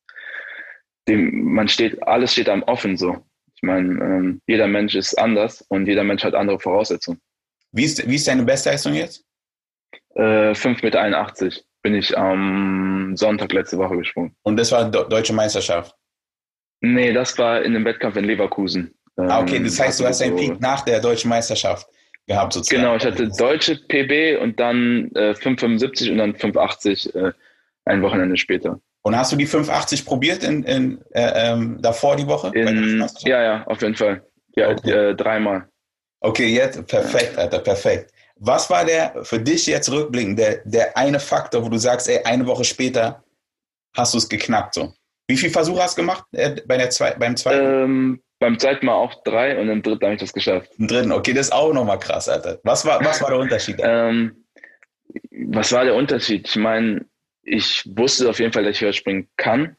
dem, 1.07 1.53
man 1.53 1.67
steht, 1.67 2.01
alles 2.07 2.33
steht 2.33 2.49
am 2.49 2.61
offen 2.63 2.97
so. 2.97 3.25
Ich 3.65 3.67
meine, 3.67 3.93
ähm, 3.99 4.41
jeder 4.45 4.67
Mensch 4.67 4.93
ist 4.93 5.15
anders 5.15 5.63
und 5.69 5.87
jeder 5.87 6.03
Mensch 6.03 6.23
hat 6.23 6.35
andere 6.35 6.59
Voraussetzungen. 6.59 7.19
Wie 7.71 7.83
ist, 7.83 8.07
wie 8.07 8.13
ist 8.13 8.27
deine 8.27 8.43
Bestleistung 8.43 8.93
jetzt? 8.93 9.25
Äh, 10.13 10.51
5,81 10.51 10.83
Meter 10.83 11.61
bin 11.81 11.95
ich 11.95 12.15
am 12.15 13.13
Sonntag 13.15 13.51
letzte 13.53 13.79
Woche 13.79 13.97
gesprungen. 13.97 14.35
Und 14.43 14.57
das 14.57 14.71
war 14.71 14.91
Deutsche 14.91 15.33
Meisterschaft? 15.33 15.95
Nee, 16.81 17.11
das 17.11 17.35
war 17.39 17.63
in 17.63 17.73
dem 17.73 17.83
Wettkampf 17.85 18.17
in 18.17 18.25
Leverkusen. 18.25 18.93
ah, 19.17 19.41
okay, 19.41 19.59
das 19.63 19.79
heißt, 19.79 19.99
du 19.99 20.05
hast 20.05 20.21
einen 20.21 20.35
Peak 20.35 20.61
nach 20.61 20.81
der 20.81 20.99
Deutschen 20.99 21.29
Meisterschaft 21.29 21.87
gehabt 22.27 22.53
sozusagen. 22.53 22.83
Genau, 22.83 22.95
ich 22.97 23.03
hatte 23.03 23.29
deutsche 23.29 23.77
PB 23.77 24.43
und 24.43 24.59
dann 24.59 25.09
äh, 25.15 25.31
5,75 25.31 26.11
und 26.11 26.19
dann 26.19 26.33
5,80 26.33 27.15
äh, 27.15 27.33
ein 27.85 28.03
Wochenende 28.03 28.37
später. 28.37 28.79
Und 29.05 29.15
hast 29.15 29.31
du 29.31 29.35
die 29.35 29.45
580 29.45 30.03
probiert 30.03 30.43
in, 30.43 30.63
in 30.63 30.99
äh, 31.11 31.51
ähm, 31.51 31.77
davor 31.79 32.15
die 32.15 32.25
Woche? 32.25 32.51
In, 32.55 33.07
ja, 33.19 33.43
ja, 33.43 33.63
auf 33.67 33.79
jeden 33.83 33.93
Fall. 33.93 34.25
Ja, 34.55 34.69
okay. 34.69 34.89
äh, 34.89 35.15
dreimal. 35.15 35.69
Okay, 36.21 36.47
jetzt 36.47 36.87
perfekt, 36.87 37.37
Alter, 37.37 37.59
perfekt. 37.59 38.11
Was 38.37 38.67
war 38.71 38.83
der 38.83 39.23
für 39.23 39.39
dich 39.39 39.67
jetzt 39.67 39.91
rückblickend, 39.91 40.39
der, 40.39 40.61
der 40.65 40.97
eine 40.97 41.19
Faktor, 41.19 41.63
wo 41.63 41.69
du 41.69 41.77
sagst, 41.77 42.09
ey, 42.09 42.23
eine 42.23 42.47
Woche 42.47 42.63
später 42.63 43.23
hast 43.95 44.15
du 44.15 44.17
es 44.17 44.27
geknackt 44.27 44.73
so? 44.73 44.91
Wie 45.27 45.37
viele 45.37 45.51
Versuche 45.51 45.83
hast 45.83 45.99
du 45.99 46.01
gemacht 46.01 46.25
äh, 46.31 46.55
bei 46.65 46.77
der 46.77 46.89
zwei, 46.89 47.13
beim 47.13 47.37
zweiten? 47.37 47.83
Ähm, 47.83 48.23
beim 48.39 48.57
zweiten 48.57 48.87
Mal 48.87 48.95
auch 48.95 49.21
drei 49.23 49.55
und 49.61 49.69
im 49.69 49.83
dritten 49.83 50.03
habe 50.03 50.15
ich 50.15 50.21
das 50.21 50.33
geschafft. 50.33 50.71
Im 50.79 50.87
dritten, 50.87 51.11
okay, 51.11 51.33
das 51.33 51.47
ist 51.47 51.53
auch 51.53 51.71
nochmal 51.71 51.99
krass, 51.99 52.27
Alter. 52.27 52.57
Was 52.63 52.83
war, 52.87 53.05
was 53.05 53.21
war 53.21 53.29
der 53.29 53.37
Unterschied? 53.37 53.79
ähm, 53.83 54.45
was 55.51 55.71
war 55.71 55.85
der 55.85 55.93
Unterschied? 55.93 56.47
Ich 56.47 56.55
meine, 56.55 57.05
ich 57.45 57.83
wusste 57.95 58.29
auf 58.29 58.39
jeden 58.39 58.51
Fall, 58.51 58.63
dass 58.63 58.75
ich 58.75 58.81
höher 58.81 58.93
springen 58.93 59.29
kann. 59.37 59.77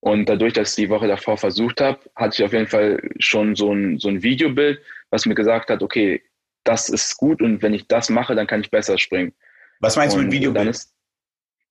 Und 0.00 0.28
dadurch, 0.28 0.54
dass 0.54 0.70
ich 0.70 0.84
die 0.84 0.90
Woche 0.90 1.08
davor 1.08 1.36
versucht 1.36 1.80
habe, 1.80 2.00
hatte 2.16 2.36
ich 2.36 2.44
auf 2.44 2.54
jeden 2.54 2.68
Fall 2.68 3.02
schon 3.18 3.54
so 3.54 3.72
ein, 3.72 3.98
so 3.98 4.08
ein 4.08 4.22
Videobild, 4.22 4.80
was 5.10 5.26
mir 5.26 5.34
gesagt 5.34 5.68
hat, 5.68 5.82
okay, 5.82 6.22
das 6.64 6.88
ist 6.88 7.16
gut 7.16 7.42
und 7.42 7.62
wenn 7.62 7.74
ich 7.74 7.86
das 7.86 8.08
mache, 8.08 8.34
dann 8.34 8.46
kann 8.46 8.60
ich 8.60 8.70
besser 8.70 8.96
springen. 8.96 9.34
Was 9.80 9.96
meinst 9.96 10.16
du 10.16 10.22
mit 10.22 10.32
Videobild? 10.32 10.68
Ist, 10.68 10.94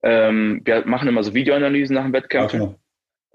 ähm, 0.04 0.62
wir 0.64 0.86
machen 0.86 1.08
immer 1.08 1.24
so 1.24 1.34
Videoanalysen 1.34 1.96
nach 1.96 2.04
dem 2.04 2.14
Wettkampf 2.14 2.54
okay. 2.54 2.76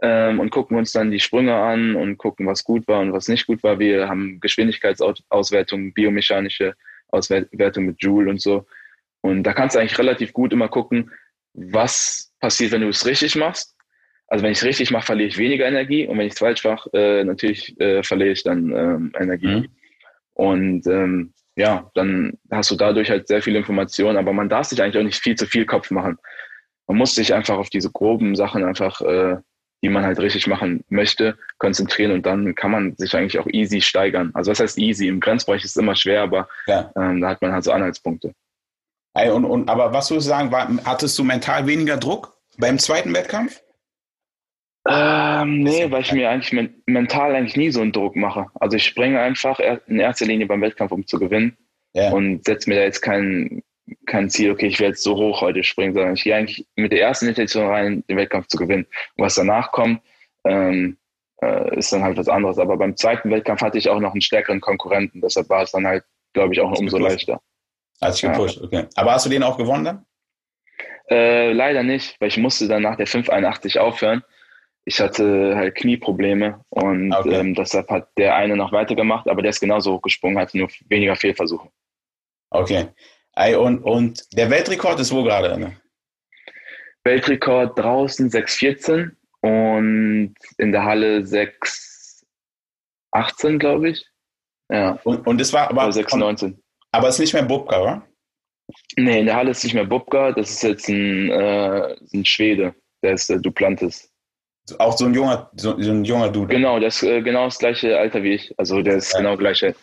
ähm, 0.02 0.40
und 0.40 0.50
gucken 0.50 0.76
uns 0.76 0.92
dann 0.92 1.11
die 1.11 1.20
Sprünge 1.20 1.56
an 1.56 1.96
und 1.96 2.16
gucken, 2.16 2.46
was 2.46 2.62
gut 2.64 2.87
war 2.87 3.00
und 3.00 3.12
was 3.12 3.28
nicht 3.28 3.46
gut 3.46 3.62
war. 3.62 3.78
Wir 3.78 4.08
haben 4.08 4.38
Geschwindigkeitsauswertung, 4.40 5.92
biomechanische 5.92 6.75
Auswertung 7.08 7.87
mit 7.87 8.00
Joule 8.00 8.30
und 8.30 8.40
so. 8.40 8.66
Und 9.20 9.42
da 9.44 9.54
kannst 9.54 9.75
du 9.75 9.80
eigentlich 9.80 9.99
relativ 9.99 10.32
gut 10.32 10.52
immer 10.52 10.68
gucken, 10.68 11.11
was 11.54 12.32
passiert, 12.40 12.73
wenn 12.73 12.82
du 12.82 12.88
es 12.88 13.06
richtig 13.06 13.37
machst. 13.37 13.75
Also 14.26 14.42
wenn 14.42 14.52
ich 14.52 14.58
es 14.58 14.64
richtig 14.64 14.90
mache, 14.90 15.06
verliere 15.06 15.28
ich 15.28 15.38
weniger 15.38 15.66
Energie 15.66 16.06
und 16.06 16.18
wenn 16.18 16.26
ich 16.26 16.32
es 16.32 16.38
falsch 16.38 16.64
mache, 16.64 16.90
äh, 16.92 17.25
natürlich 17.25 17.78
äh, 17.80 18.02
verliere 18.02 18.30
ich 18.30 18.42
dann 18.42 18.73
ähm, 18.73 19.12
Energie. 19.18 19.46
Mhm. 19.46 19.68
Und 20.32 20.87
ähm, 20.87 21.32
ja, 21.56 21.90
dann 21.94 22.32
hast 22.50 22.70
du 22.70 22.76
dadurch 22.76 23.11
halt 23.11 23.28
sehr 23.28 23.42
viel 23.42 23.54
Information, 23.54 24.16
aber 24.16 24.32
man 24.32 24.49
darf 24.49 24.66
sich 24.66 24.82
eigentlich 24.82 24.99
auch 24.99 25.06
nicht 25.06 25.23
viel 25.23 25.37
zu 25.37 25.46
viel 25.46 25.66
Kopf 25.66 25.90
machen. 25.90 26.18
Man 26.87 26.99
muss 26.99 27.14
sich 27.14 27.32
einfach 27.32 27.56
auf 27.56 27.70
diese 27.70 27.90
groben 27.90 28.34
Sachen 28.34 28.64
einfach, 28.64 29.00
äh, 29.02 29.37
die 29.82 29.88
man 29.88 30.04
halt 30.04 30.18
richtig 30.18 30.46
machen 30.46 30.82
möchte, 30.88 31.38
konzentrieren 31.58 32.12
und 32.12 32.26
dann 32.26 32.54
kann 32.54 32.70
man 32.70 32.96
sich 32.96 33.14
eigentlich 33.14 33.38
auch 33.38 33.46
easy 33.46 33.80
steigern. 33.82 34.30
Also 34.34 34.50
was 34.50 34.61
heißt 34.61 34.78
easy? 34.78 35.06
Im 35.06 35.20
Grenzbereich 35.20 35.62
ist 35.62 35.73
es 35.73 35.76
immer 35.76 35.94
schwer, 35.94 36.23
aber 36.23 36.49
ja. 36.66 36.90
ähm, 36.96 37.20
da 37.20 37.28
hat 37.28 37.42
man 37.42 37.52
halt 37.52 37.64
so 37.64 37.70
Anhaltspunkte. 37.70 38.34
Und, 39.14 39.44
und, 39.44 39.68
aber 39.68 39.92
was 39.92 40.11
würdest 40.11 40.26
du 40.26 40.30
sagen, 40.30 40.50
war, 40.50 40.68
hattest 40.85 41.18
du 41.18 41.25
mental 41.25 41.66
weniger 41.66 41.97
Druck 41.97 42.37
beim 42.59 42.78
zweiten 42.78 43.14
Wettkampf? 43.14 43.62
Ähm, 44.87 45.62
nee, 45.62 45.90
weil 45.90 46.02
ich 46.02 46.12
mir 46.12 46.28
eigentlich 46.28 46.52
men 46.52 46.83
mental 46.87 47.35
eigentlich 47.35 47.56
nie 47.56 47.71
so 47.71 47.80
einen 47.80 47.92
Druck 47.92 48.16
mache. 48.16 48.47
Also 48.54 48.76
ich 48.76 48.85
springe 48.85 49.21
einfach 49.21 49.59
in 49.87 49.99
erster 49.99 50.26
Linie 50.26 50.47
beim 50.47 50.61
Wettkampf, 50.61 50.92
um 50.92 51.06
zu 51.06 51.18
gewinnen. 51.18 51.56
Ja. 51.94 52.11
Und 52.11 52.44
setze 52.44 52.68
mir 52.68 52.76
da 52.76 52.83
jetzt 52.83 53.00
keinen 53.00 53.62
kein 54.06 54.30
Ziel, 54.30 54.50
okay, 54.50 54.66
ich 54.66 54.80
werde 54.80 54.92
jetzt 54.92 55.02
so 55.02 55.16
hoch 55.16 55.40
heute 55.40 55.62
springen, 55.62 55.94
sondern 55.94 56.14
ich 56.14 56.25
gehe 56.25 56.35
eigentlich 56.35 56.66
mit 56.76 56.92
der 56.92 57.02
ersten 57.02 57.28
Intention 57.28 57.66
rein, 57.66 58.04
den 58.09 58.16
Wettkampf 58.16 58.49
zu 58.49 58.56
gewinnen. 58.56 58.87
Und 59.16 59.25
was 59.25 59.35
danach 59.35 59.73
kommt, 59.73 60.00
ähm, 60.44 60.97
äh, 61.42 61.78
ist 61.78 61.92
dann 61.92 62.02
halt 62.02 62.16
was 62.16 62.28
anderes. 62.28 62.59
Aber 62.59 62.76
beim 62.76 62.97
zweiten 62.97 63.30
Wettkampf 63.30 63.61
hatte 63.61 63.78
ich 63.78 63.88
auch 63.88 64.00
noch 64.00 64.12
einen 64.12 64.23
stärkeren 64.23 64.61
Konkurrenten, 64.61 65.21
deshalb 65.21 65.49
war 65.49 65.62
es 65.62 65.73
dann 65.73 65.87
halt, 65.87 66.04
glaube 66.33 66.54
ich, 66.54 66.61
auch 66.61 66.78
umso 66.78 66.99
leichter. 66.99 67.40
Hast 68.00 68.22
du 68.22 68.28
gepusht, 68.28 68.58
ja. 68.58 68.64
okay. 68.64 68.86
Aber 68.96 69.12
hast 69.12 69.26
du 69.26 69.30
den 69.30 69.42
auch 69.42 69.56
gewonnen 69.56 69.84
dann? 69.84 70.06
Äh, 71.10 71.52
leider 71.52 71.82
nicht, 71.82 72.18
weil 72.20 72.28
ich 72.28 72.38
musste 72.38 72.66
dann 72.66 72.82
nach 72.82 72.96
der 72.96 73.06
581 73.06 73.78
aufhören. 73.78 74.22
Ich 74.86 75.00
hatte 75.00 75.54
halt 75.56 75.74
Knieprobleme 75.76 76.62
und 76.68 77.12
okay. 77.12 77.34
ähm, 77.34 77.54
deshalb 77.54 77.88
hat 77.90 78.08
der 78.18 78.36
eine 78.36 78.56
noch 78.56 78.72
weitergemacht, 78.72 79.28
aber 79.28 79.42
der 79.42 79.50
ist 79.50 79.60
genauso 79.60 79.94
hochgesprungen, 79.94 80.38
hatte 80.38 80.58
nur 80.58 80.68
weniger 80.88 81.16
Fehlversuche. 81.16 81.68
Okay. 82.50 82.88
Und, 83.34 83.82
und 83.82 84.22
der 84.36 84.50
Weltrekord 84.50 85.00
ist 85.00 85.12
wo 85.12 85.24
gerade? 85.24 85.58
Ne? 85.58 85.76
Weltrekord 87.04 87.78
draußen 87.78 88.30
6,14 88.30 89.12
und 89.40 90.34
in 90.58 90.72
der 90.72 90.84
Halle 90.84 91.20
6,18, 91.20 93.58
glaube 93.58 93.90
ich. 93.90 94.06
Ja. 94.70 94.98
Und, 95.04 95.26
und 95.26 95.40
das 95.40 95.52
war 95.52 95.68
aber. 95.68 95.88
6,19. 95.88 96.56
Aber 96.94 97.08
es 97.08 97.16
ist 97.16 97.20
nicht 97.20 97.32
mehr 97.32 97.42
Bubka, 97.42 97.82
oder? 97.82 98.06
Nee, 98.96 99.18
in 99.18 99.26
der 99.26 99.34
Halle 99.34 99.50
ist 99.50 99.64
nicht 99.64 99.74
mehr 99.74 99.84
Bubka, 99.84 100.30
das 100.30 100.50
ist 100.50 100.62
jetzt 100.62 100.88
ein, 100.88 101.28
äh, 101.28 101.96
ein 102.14 102.24
Schwede, 102.24 102.72
der 103.02 103.14
ist 103.14 103.28
der 103.28 103.38
Duplantis. 103.38 104.08
Auch 104.78 104.96
so 104.96 105.06
ein 105.06 105.12
junger, 105.12 105.50
so, 105.56 105.78
so 105.82 105.90
ein 105.90 106.04
junger 106.04 106.30
Dude. 106.30 106.54
Genau, 106.54 106.78
das 106.78 107.02
ist 107.02 107.08
äh, 107.08 107.20
genau 107.20 107.46
das 107.46 107.58
gleiche 107.58 107.98
Alter 107.98 108.22
wie 108.22 108.34
ich. 108.34 108.54
Also 108.58 108.80
der 108.80 108.96
ist 108.98 109.12
ja. 109.12 109.18
genau 109.18 109.36
gleiche. 109.36 109.74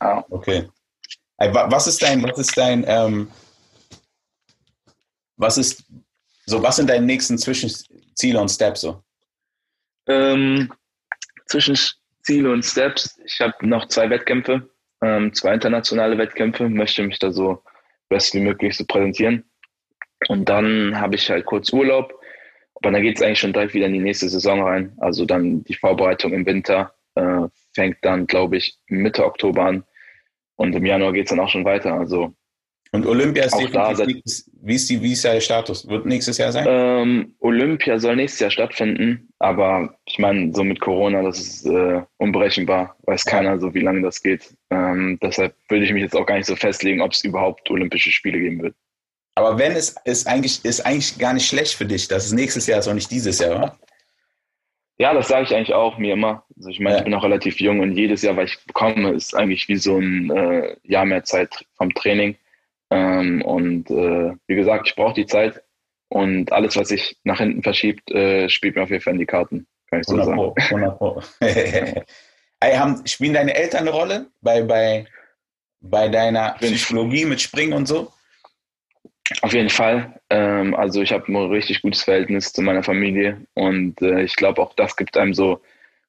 Ah. 0.00 0.22
Okay. 0.28 0.68
Was 1.38 1.86
ist 1.86 2.02
dein, 2.02 2.22
was 2.22 2.38
ist 2.38 2.56
dein, 2.58 2.84
ähm, 2.86 3.30
was 5.36 5.56
ist, 5.56 5.82
so 6.44 6.62
was 6.62 6.76
sind 6.76 6.90
deine 6.90 7.06
nächsten 7.06 7.38
Zwischenziele 7.38 8.38
und 8.38 8.50
Steps 8.50 8.82
so? 8.82 9.02
Ähm, 10.06 10.70
Zwischenziele 11.46 12.52
und 12.52 12.64
Steps. 12.64 13.18
Ich 13.24 13.40
habe 13.40 13.54
noch 13.66 13.88
zwei 13.88 14.10
Wettkämpfe, 14.10 14.68
ähm, 15.02 15.32
zwei 15.32 15.54
internationale 15.54 16.18
Wettkämpfe, 16.18 16.68
möchte 16.68 17.02
mich 17.02 17.18
da 17.18 17.30
so 17.30 17.62
best 18.08 18.34
wie 18.34 18.40
möglich 18.40 18.76
so 18.76 18.84
präsentieren. 18.84 19.44
Und 20.28 20.48
dann 20.48 21.00
habe 21.00 21.16
ich 21.16 21.30
halt 21.30 21.46
kurz 21.46 21.72
Urlaub. 21.72 22.14
Aber 22.74 22.92
dann 22.92 23.02
geht 23.02 23.16
es 23.16 23.22
eigentlich 23.22 23.40
schon 23.40 23.52
direkt 23.52 23.74
wieder 23.74 23.86
in 23.86 23.92
die 23.92 23.98
nächste 23.98 24.28
Saison 24.28 24.62
rein. 24.62 24.96
Also 24.98 25.24
dann 25.24 25.64
die 25.64 25.74
Vorbereitung 25.74 26.32
im 26.32 26.46
Winter 26.46 26.94
äh, 27.14 27.48
fängt 27.74 27.98
dann, 28.02 28.26
glaube 28.26 28.56
ich, 28.56 28.78
Mitte 28.86 29.24
Oktober 29.24 29.64
an. 29.64 29.84
Und 30.56 30.74
im 30.74 30.86
Januar 30.86 31.12
geht 31.12 31.26
es 31.26 31.30
dann 31.30 31.40
auch 31.40 31.48
schon 31.48 31.64
weiter. 31.64 31.94
Also 31.94 32.34
und 32.92 33.06
Olympia 33.06 33.44
ist 33.44 33.54
auch 33.54 33.70
da, 33.70 33.96
wie, 34.06 34.22
ist 34.74 34.90
die, 34.90 35.02
wie 35.02 35.12
ist 35.12 35.24
der 35.24 35.40
Status? 35.40 35.86
Wird 35.88 36.06
nächstes 36.06 36.38
Jahr 36.38 36.52
sein? 36.52 36.66
Ähm, 36.68 37.34
Olympia 37.40 37.98
soll 37.98 38.16
nächstes 38.16 38.40
Jahr 38.40 38.50
stattfinden, 38.50 39.28
aber 39.38 39.94
ich 40.06 40.18
meine, 40.18 40.54
so 40.54 40.64
mit 40.64 40.80
Corona, 40.80 41.22
das 41.22 41.38
ist 41.38 41.66
äh, 41.66 42.02
unberechenbar. 42.16 42.96
Weiß 43.02 43.24
ja. 43.26 43.32
keiner 43.32 43.58
so, 43.60 43.74
wie 43.74 43.80
lange 43.80 44.02
das 44.02 44.22
geht. 44.22 44.54
Ähm, 44.70 45.18
deshalb 45.22 45.54
würde 45.68 45.84
ich 45.84 45.92
mich 45.92 46.02
jetzt 46.02 46.16
auch 46.16 46.26
gar 46.26 46.36
nicht 46.36 46.46
so 46.46 46.56
festlegen, 46.56 47.02
ob 47.02 47.12
es 47.12 47.24
überhaupt 47.24 47.70
Olympische 47.70 48.10
Spiele 48.10 48.38
geben 48.38 48.62
wird. 48.62 48.74
Aber 49.34 49.58
wenn 49.58 49.72
es 49.72 49.94
ist 50.04 50.26
eigentlich, 50.26 50.64
ist 50.64 50.84
eigentlich 50.84 51.18
gar 51.18 51.32
nicht 51.32 51.46
schlecht 51.46 51.74
für 51.74 51.86
dich, 51.86 52.08
dass 52.08 52.26
es 52.26 52.32
nächstes 52.32 52.66
Jahr 52.66 52.80
ist 52.80 52.88
und 52.88 52.96
nicht 52.96 53.10
dieses 53.10 53.38
Jahr, 53.38 53.56
oder? 53.56 53.78
Ja, 55.00 55.14
das 55.14 55.28
sage 55.28 55.44
ich 55.44 55.54
eigentlich 55.54 55.74
auch 55.74 55.96
mir 55.98 56.14
immer. 56.14 56.44
Also 56.56 56.70
ich 56.70 56.80
meine, 56.80 56.96
ja. 56.96 56.98
ich 56.98 57.04
bin 57.04 57.12
noch 57.12 57.22
relativ 57.22 57.60
jung 57.60 57.78
und 57.78 57.92
jedes 57.92 58.22
Jahr, 58.22 58.36
was 58.36 58.50
ich 58.50 58.66
bekomme, 58.66 59.10
ist 59.10 59.36
eigentlich 59.36 59.68
wie 59.68 59.76
so 59.76 59.96
ein 59.98 60.30
äh, 60.30 60.76
Jahr 60.82 61.04
mehr 61.04 61.22
Zeit 61.22 61.64
vom 61.76 61.94
Training. 61.94 62.36
Ähm, 62.90 63.42
und 63.42 63.90
äh, 63.90 64.32
wie 64.46 64.54
gesagt, 64.54 64.88
ich 64.88 64.96
brauche 64.96 65.14
die 65.14 65.26
Zeit 65.26 65.62
und 66.08 66.52
alles, 66.52 66.76
was 66.76 66.88
sich 66.88 67.18
nach 67.24 67.38
hinten 67.38 67.62
verschiebt, 67.62 68.10
äh, 68.10 68.48
spielt 68.48 68.76
mir 68.76 68.82
auf 68.82 68.90
jeden 68.90 69.02
Fall 69.02 69.12
in 69.14 69.18
die 69.18 69.26
Karten, 69.26 69.66
kann 69.90 70.00
ich 70.00 70.06
so 70.06 70.14
100 70.14 70.26
sagen. 70.26 70.54
100 70.56 70.98
Pro. 70.98 71.22
Ey, 72.60 72.76
haben, 72.76 73.06
spielen 73.06 73.34
deine 73.34 73.54
Eltern 73.54 73.82
eine 73.82 73.90
Rolle 73.90 74.26
bei, 74.40 74.62
bei, 74.62 75.06
bei 75.80 76.08
deiner 76.08 76.56
Psychologie 76.60 77.24
mit 77.24 77.40
Springen 77.40 77.72
und 77.72 77.86
so? 77.86 78.12
Auf 79.42 79.52
jeden 79.52 79.68
Fall. 79.68 80.20
Ähm, 80.30 80.74
also 80.74 81.02
ich 81.02 81.12
habe 81.12 81.30
ein 81.30 81.36
richtig 81.50 81.82
gutes 81.82 82.02
Verhältnis 82.02 82.52
zu 82.52 82.62
meiner 82.62 82.82
Familie 82.82 83.46
und 83.54 84.00
äh, 84.00 84.22
ich 84.22 84.34
glaube 84.36 84.62
auch 84.62 84.74
das 84.74 84.96
gibt 84.96 85.16
einem 85.16 85.34
so, 85.34 85.60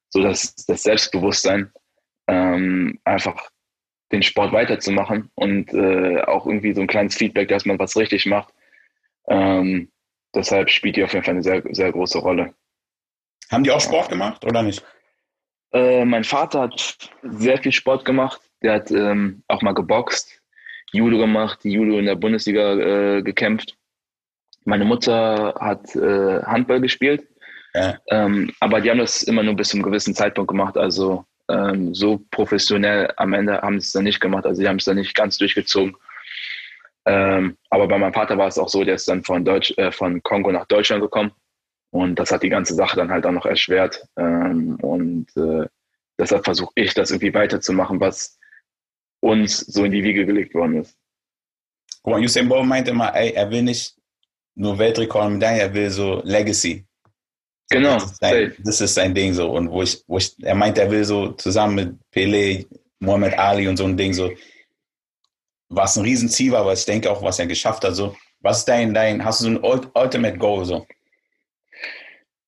so 0.08 0.22
das, 0.22 0.54
das 0.66 0.82
Selbstbewusstsein, 0.82 1.70
ähm, 2.26 2.98
einfach 3.04 3.49
den 4.12 4.22
Sport 4.22 4.52
weiterzumachen 4.52 5.30
und 5.34 5.72
äh, 5.72 6.22
auch 6.22 6.46
irgendwie 6.46 6.74
so 6.74 6.80
ein 6.80 6.86
kleines 6.86 7.16
Feedback, 7.16 7.48
dass 7.48 7.64
man 7.64 7.78
was 7.78 7.96
richtig 7.96 8.26
macht. 8.26 8.52
Ähm, 9.28 9.90
deshalb 10.34 10.70
spielt 10.70 10.96
die 10.96 11.04
auf 11.04 11.12
jeden 11.12 11.24
Fall 11.24 11.34
eine 11.34 11.42
sehr, 11.42 11.62
sehr 11.70 11.92
große 11.92 12.18
Rolle. 12.18 12.54
Haben 13.50 13.64
die 13.64 13.70
auch 13.70 13.80
Sport 13.80 14.08
gemacht 14.08 14.44
oder 14.44 14.62
nicht? 14.62 14.84
Äh, 15.72 16.04
mein 16.04 16.24
Vater 16.24 16.62
hat 16.62 17.10
sehr 17.22 17.58
viel 17.58 17.72
Sport 17.72 18.04
gemacht. 18.04 18.40
Der 18.62 18.74
hat 18.74 18.90
ähm, 18.90 19.42
auch 19.48 19.62
mal 19.62 19.72
geboxt, 19.72 20.40
Judo 20.92 21.18
gemacht, 21.18 21.60
Judo 21.64 21.98
in 21.98 22.06
der 22.06 22.16
Bundesliga 22.16 22.74
äh, 23.18 23.22
gekämpft. 23.22 23.76
Meine 24.64 24.84
Mutter 24.84 25.54
hat 25.58 25.94
äh, 25.96 26.42
Handball 26.42 26.80
gespielt. 26.80 27.26
Ja. 27.74 27.98
Ähm, 28.08 28.52
aber 28.60 28.80
die 28.80 28.90
haben 28.90 28.98
das 28.98 29.22
immer 29.22 29.42
nur 29.42 29.54
bis 29.54 29.68
zu 29.68 29.76
einem 29.76 29.84
gewissen 29.84 30.14
Zeitpunkt 30.14 30.48
gemacht. 30.48 30.76
Also 30.76 31.24
ähm, 31.50 31.94
so 31.94 32.22
professionell 32.30 33.12
am 33.16 33.32
Ende 33.32 33.60
haben 33.60 33.80
sie 33.80 33.86
es 33.86 33.92
dann 33.92 34.04
nicht 34.04 34.20
gemacht. 34.20 34.46
Also 34.46 34.60
sie 34.60 34.68
haben 34.68 34.76
es 34.76 34.84
dann 34.84 34.96
nicht 34.96 35.14
ganz 35.14 35.38
durchgezogen. 35.38 35.96
Ähm, 37.06 37.56
aber 37.70 37.88
bei 37.88 37.98
meinem 37.98 38.12
Vater 38.12 38.36
war 38.38 38.48
es 38.48 38.58
auch 38.58 38.68
so, 38.68 38.84
der 38.84 38.94
ist 38.94 39.08
dann 39.08 39.24
von, 39.24 39.44
Deutsch, 39.44 39.72
äh, 39.76 39.90
von 39.90 40.22
Kongo 40.22 40.52
nach 40.52 40.66
Deutschland 40.66 41.02
gekommen. 41.02 41.32
Und 41.90 42.18
das 42.18 42.30
hat 42.30 42.42
die 42.42 42.48
ganze 42.48 42.74
Sache 42.74 42.96
dann 42.96 43.10
halt 43.10 43.26
auch 43.26 43.32
noch 43.32 43.46
erschwert. 43.46 44.06
Ähm, 44.16 44.76
und 44.76 45.26
äh, 45.36 45.66
deshalb 46.18 46.44
versuche 46.44 46.72
ich 46.76 46.94
das 46.94 47.10
irgendwie 47.10 47.34
weiterzumachen, 47.34 48.00
was 48.00 48.38
uns 49.20 49.58
so 49.58 49.84
in 49.84 49.92
die 49.92 50.04
Wiege 50.04 50.24
gelegt 50.24 50.54
worden 50.54 50.82
ist. 50.82 50.96
Guck 52.02 52.12
mal, 52.12 52.22
Usain 52.22 52.48
Bolt 52.48 52.66
meinte 52.66 52.92
immer, 52.92 53.14
ey, 53.14 53.32
er 53.32 53.50
will 53.50 53.62
nicht 53.62 53.96
nur 54.54 54.78
Weltrekord 54.78 55.32
Medaille, 55.32 55.60
er 55.60 55.74
will 55.74 55.90
so 55.90 56.22
Legacy. 56.24 56.86
Genau. 57.70 57.94
Das 57.94 58.04
ist, 58.04 58.20
sein, 58.20 58.54
das 58.58 58.80
ist 58.80 58.94
sein 58.94 59.14
Ding 59.14 59.32
so. 59.32 59.50
Und 59.50 59.70
wo 59.70 59.82
ich, 59.82 60.02
wo 60.08 60.18
ich, 60.18 60.34
er 60.42 60.56
meint, 60.56 60.76
er 60.76 60.90
will 60.90 61.04
so 61.04 61.32
zusammen 61.32 61.74
mit 61.74 62.10
Pele, 62.10 62.66
Muhammad 62.98 63.38
Ali 63.38 63.68
und 63.68 63.76
so 63.76 63.84
ein 63.84 63.96
Ding 63.96 64.12
so, 64.12 64.30
was 65.68 65.96
ein 65.96 66.02
Riesenziel 66.02 66.52
war, 66.52 66.62
aber 66.62 66.72
ich 66.72 66.84
denke 66.84 67.10
auch, 67.10 67.22
was 67.22 67.38
er 67.38 67.46
geschafft 67.46 67.84
hat. 67.84 67.94
So, 67.94 68.16
was 68.40 68.58
ist 68.58 68.64
dein, 68.68 68.92
dein, 68.92 69.24
hast 69.24 69.40
du 69.40 69.44
so 69.44 69.50
ein 69.50 69.90
Ultimate 69.94 70.36
Goal 70.36 70.64
so? 70.64 70.86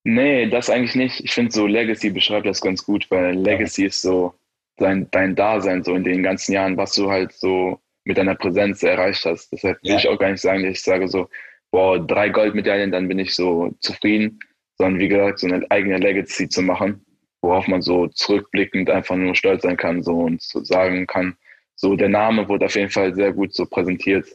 Nee, 0.05 0.51
das 0.51 0.69
eigentlich 0.69 0.97
nicht. 0.97 1.21
Ich 1.21 1.33
finde 1.33 1.53
so 1.53 1.69
Legacy 1.69 2.11
beschreibt 2.11 2.47
das 2.47 2.61
ganz 2.61 2.85
gut, 2.85 3.09
weil 3.11 3.35
Legacy 3.35 3.83
ja. 3.83 3.89
ist 3.89 4.03
so 4.03 4.35
dein, 4.77 5.09
dein 5.13 5.37
Dasein 5.37 5.85
so 5.85 5.95
in 5.95 6.03
den 6.03 6.25
ganzen 6.25 6.53
Jahren, 6.53 6.77
was 6.77 6.95
du 6.95 7.09
halt 7.09 7.33
so 7.33 7.79
mit 8.05 8.19
deiner 8.19 8.35
Präsenz 8.35 8.83
erreicht 8.83 9.25
hast. 9.25 9.53
Deshalb 9.53 9.79
ja. 9.83 9.93
will 9.93 10.01
ich 10.01 10.09
auch 10.09 10.19
gar 10.19 10.33
nicht 10.33 10.41
sagen, 10.41 10.65
dass 10.65 10.73
ich 10.73 10.83
sage 10.83 11.07
so, 11.07 11.29
boah, 11.71 12.05
drei 12.05 12.29
Goldmedaillen, 12.29 12.91
dann 12.91 13.07
bin 13.07 13.21
ich 13.21 13.37
so 13.37 13.73
zufrieden 13.79 14.41
sondern 14.83 15.01
wie 15.01 15.09
gesagt, 15.09 15.39
so 15.39 15.47
eine 15.47 15.65
eigene 15.71 15.99
Legacy 15.99 16.49
zu 16.49 16.61
machen, 16.61 17.07
worauf 17.41 17.69
man 17.69 17.83
so 17.83 18.09
zurückblickend 18.09 18.91
einfach 18.91 19.15
nur 19.15 19.37
stolz 19.37 19.63
sein 19.63 19.77
kann 19.77 20.03
so 20.03 20.13
und 20.19 20.43
so 20.43 20.65
sagen 20.65 21.07
kann, 21.07 21.37
so 21.77 21.95
der 21.95 22.09
Name 22.09 22.49
wurde 22.49 22.67
auf 22.67 22.75
jeden 22.75 22.91
Fall 22.91 23.15
sehr 23.15 23.33
gut 23.33 23.55
so 23.55 23.65
präsentiert 23.65 24.27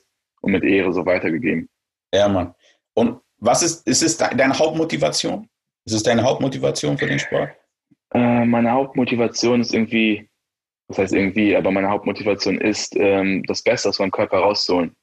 und 0.42 0.54
mit 0.54 0.64
Ehre 0.64 0.94
so 0.94 1.06
weitergegeben. 1.06 1.68
Ja, 2.14 2.30
Mann. 2.30 2.56
Und 2.94 3.20
was 3.40 3.62
ist, 3.62 3.86
ist 3.88 4.02
es 4.02 4.16
deine 4.16 4.58
Hauptmotivation? 4.58 5.50
Ist 5.86 5.94
es 5.94 6.04
deine 6.04 6.24
Hauptmotivation 6.24 6.98
für 6.98 7.08
den 7.08 7.20
Sport? 7.20 7.50
Äh, 8.14 8.46
meine 8.46 8.72
Hauptmotivation 8.72 9.60
ist 9.60 9.74
irgendwie, 9.74 10.30
das 10.88 10.98
heißt 10.98 11.14
irgendwie, 11.14 11.58
aber 11.58 11.72
meine 11.72 11.90
Hauptmotivation 11.90 12.62
ist, 12.62 12.96
ähm, 12.96 13.44
das 13.48 13.62
Beste 13.64 13.90
aus 13.90 14.00
meinem 14.00 14.12
Körper 14.12 14.38
rauszuholen. 14.38 14.96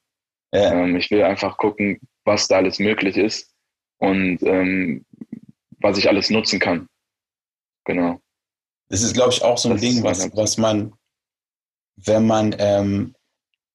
Ja. 0.55 0.73
Ähm, 0.73 0.97
ich 0.97 1.11
will 1.11 1.23
einfach 1.23 1.59
gucken, 1.59 2.01
was 2.25 2.49
da 2.49 2.57
alles 2.57 2.79
möglich 2.79 3.19
ist 3.19 3.55
und 3.99 4.43
ähm, 4.43 5.05
was 5.85 5.99
ich 5.99 6.09
alles 6.09 6.31
nutzen 6.31 6.59
kann. 6.59 6.88
Genau. 7.85 8.19
Das 8.88 9.03
ist, 9.03 9.14
glaube 9.14 9.33
ich, 9.33 9.43
auch 9.43 9.59
so 9.59 9.69
ein 9.69 9.75
das 9.75 9.83
Ding, 9.83 10.03
was, 10.03 10.35
was 10.35 10.57
man, 10.57 10.95
wenn 11.97 12.26
man 12.26 12.57
ähm, 12.59 13.14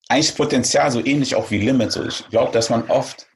eigentlich 0.10 0.36
Potenzial 0.36 0.90
so 0.92 1.06
ähnlich 1.06 1.36
auch 1.36 1.52
wie 1.52 1.60
Limit. 1.60 1.92
So. 1.92 2.04
Ich 2.06 2.28
glaube, 2.30 2.52
dass 2.52 2.70
man 2.70 2.90
oft 2.90 3.28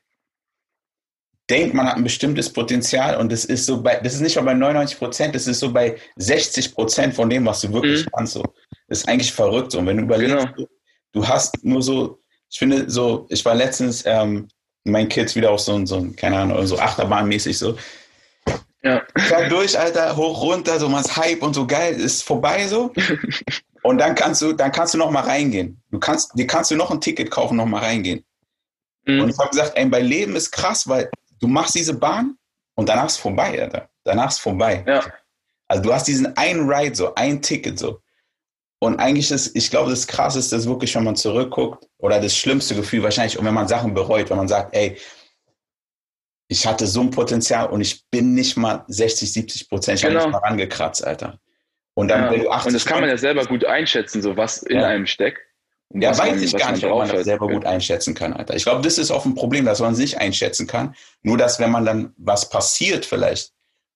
denkt, 1.50 1.76
man 1.76 1.88
hat 1.88 1.98
ein 1.98 2.04
bestimmtes 2.04 2.52
Potenzial 2.52 3.18
und 3.18 3.32
das 3.32 3.46
ist 3.46 3.68
so 3.68 3.82
bei, 3.82 4.00
das 4.00 4.16
ist 4.16 4.22
nicht 4.22 4.36
mal 4.38 4.44
bei 4.44 4.54
99 4.56 4.98
Prozent, 4.98 5.36
das 5.36 5.46
ist 5.46 5.60
so 5.60 5.72
bei 5.72 5.98
60 6.16 6.74
Prozent 6.74 7.14
von 7.14 7.30
dem, 7.30 7.46
was 7.46 7.62
du 7.62 7.72
wirklich 7.72 8.06
mhm. 8.06 8.10
kannst. 8.16 8.34
So. 8.34 8.44
Das 8.88 9.00
ist 9.00 9.08
eigentlich 9.08 9.32
verrückt. 9.32 9.72
So. 9.72 9.80
Und 9.80 9.86
wenn 9.86 9.98
du 9.98 10.04
überlegst, 10.04 10.36
genau. 10.56 10.68
du, 11.12 11.28
hast 11.28 11.64
nur 11.64 11.84
so, 11.84 12.20
ich 12.50 12.58
finde 12.58 12.90
so, 12.90 13.28
ich 13.30 13.46
war 13.46 13.54
letztens 13.54 14.04
ähm, 14.08 14.48
mein 14.84 15.10
Kids 15.10 15.36
wieder 15.36 15.52
auf 15.52 15.60
so, 15.60 15.86
so 15.86 16.12
keine 16.16 16.40
Ahnung, 16.40 16.66
so 16.66 16.80
Achterbahnmäßig 16.80 17.56
so. 17.56 17.78
Ja. 18.84 19.02
Fahr 19.18 19.48
durch, 19.48 19.80
Alter, 19.80 20.16
hoch, 20.16 20.42
runter, 20.42 20.80
so 20.80 20.92
was 20.92 21.16
Hype 21.16 21.42
und 21.42 21.54
so 21.54 21.66
geil, 21.66 21.96
ist 21.96 22.24
vorbei 22.24 22.68
so. 22.68 22.92
Und 23.84 23.98
dann 23.98 24.16
kannst 24.16 24.42
du, 24.42 24.54
dann 24.54 24.72
kannst 24.72 24.94
du 24.94 24.98
noch 24.98 25.12
mal 25.12 25.24
reingehen. 25.24 25.82
Du 25.92 26.00
kannst, 26.00 26.32
dir 26.40 26.48
kannst 26.48 26.72
du 26.72 26.76
noch 26.78 26.90
ein 26.90 27.02
Ticket 27.02 27.30
kaufen, 27.30 27.58
noch 27.58 27.66
mal 27.66 27.82
reingehen. 27.82 28.24
Mhm. 29.06 29.22
Und 29.22 29.30
ich 29.30 29.38
habe 29.38 29.50
gesagt, 29.50 29.74
ey, 29.76 29.86
bei 29.88 30.02
Leben 30.02 30.38
ist 30.38 30.52
krass, 30.52 30.88
weil 30.88 31.12
du 31.42 31.48
machst 31.48 31.76
diese 31.76 31.94
Bahn 31.94 32.38
und 32.76 32.88
danach 32.88 33.08
ist 33.08 33.18
vorbei, 33.18 33.62
Alter. 33.62 33.90
Danach 34.06 34.30
ist 34.30 34.40
vorbei. 34.40 34.86
Ja. 34.88 35.04
Also 35.68 35.84
du 35.84 35.94
hast 35.94 36.08
diesen 36.08 36.38
einen 36.38 36.70
Ride, 36.70 36.96
so 36.96 37.14
ein 37.16 37.42
Ticket, 37.42 37.78
so. 37.78 38.00
Und 38.80 39.00
eigentlich 39.00 39.32
ist, 39.32 39.56
ich 39.56 39.70
glaube, 39.70 39.90
das 39.90 40.08
Krasseste 40.08 40.56
ist 40.56 40.68
wirklich, 40.68 40.94
wenn 40.96 41.06
man 41.06 41.16
zurückguckt, 41.16 41.88
oder 41.98 42.20
das 42.20 42.36
schlimmste 42.36 42.76
Gefühl 42.76 43.04
wahrscheinlich, 43.04 43.38
und 43.38 43.46
wenn 43.46 43.54
man 43.54 43.68
Sachen 43.68 43.94
bereut, 43.94 44.30
wenn 44.30 44.38
man 44.38 44.48
sagt, 44.48 44.76
ey, 44.76 44.98
ich 46.54 46.68
hatte 46.68 46.86
so 46.86 47.02
ein 47.02 47.10
Potenzial 47.10 47.68
und 47.68 47.82
ich 47.82 48.08
bin 48.12 48.36
nicht 48.36 48.58
mal 48.58 48.86
60, 48.88 49.34
70 49.34 49.70
Prozent, 49.70 50.00
ich 50.00 50.06
genau. 50.06 50.20
habe 50.20 50.30
nicht 50.30 50.40
mal 50.40 50.48
rangekratzt, 50.48 51.06
Alter. 51.06 51.40
Und 51.96 52.10
dann, 52.10 52.26
ja. 52.26 52.32
wenn 52.32 52.42
du 52.42 52.50
80 52.52 52.68
Und 52.68 52.74
das 52.74 52.86
kann 52.86 53.02
man 53.02 53.10
ja 53.10 53.18
selber 53.18 53.46
gut 53.46 53.66
einschätzen, 53.66 54.22
so 54.22 54.38
was 54.38 54.62
in 54.62 54.80
ja. 54.80 54.86
einem 54.86 55.08
steckt. 55.08 55.40
Ja, 55.96 56.12
weiß 56.12 56.32
man, 56.32 56.44
ich 56.44 56.56
gar 56.56 56.72
nicht, 56.72 56.86
ob 56.86 56.98
man 57.00 57.10
das 57.10 57.24
selber 57.24 57.48
gut 57.48 57.66
einschätzen 57.66 58.14
kann, 58.14 58.34
Alter. 58.34 58.56
Ich 58.56 58.64
glaube, 58.64 58.82
das 58.82 58.98
ist 58.98 59.12
oft 59.12 59.26
ein 59.26 59.36
Problem, 59.36 59.66
dass 59.66 59.80
man 59.80 59.94
es 59.94 60.00
nicht 60.00 60.20
einschätzen 60.20 60.66
kann. 60.66 60.96
Nur, 61.22 61.38
dass 61.38 61.60
wenn 61.60 61.72
man 61.72 61.86
dann 61.86 62.14
was 62.18 62.50
passiert 62.50 63.06
vielleicht, 63.06 63.52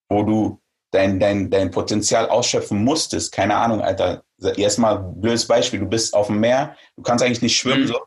wo 0.10 0.24
du 0.24 0.62
dein, 0.92 1.20
dein, 1.20 1.50
dein 1.50 1.72
Potenzial 1.72 2.28
ausschöpfen 2.30 2.84
musstest, 2.84 3.32
keine 3.32 3.56
Ahnung, 3.56 3.82
Alter. 3.82 4.24
Erstmal 4.58 5.00
blödes 5.00 5.48
Beispiel, 5.48 5.80
du 5.80 5.88
bist 5.88 6.14
auf 6.14 6.28
dem 6.28 6.40
Meer, 6.40 6.76
du 6.96 7.04
kannst 7.04 7.24
eigentlich 7.24 7.42
nicht 7.42 7.58
schwimmen, 7.58 7.84
mhm. 7.84 7.88
so. 7.88 8.00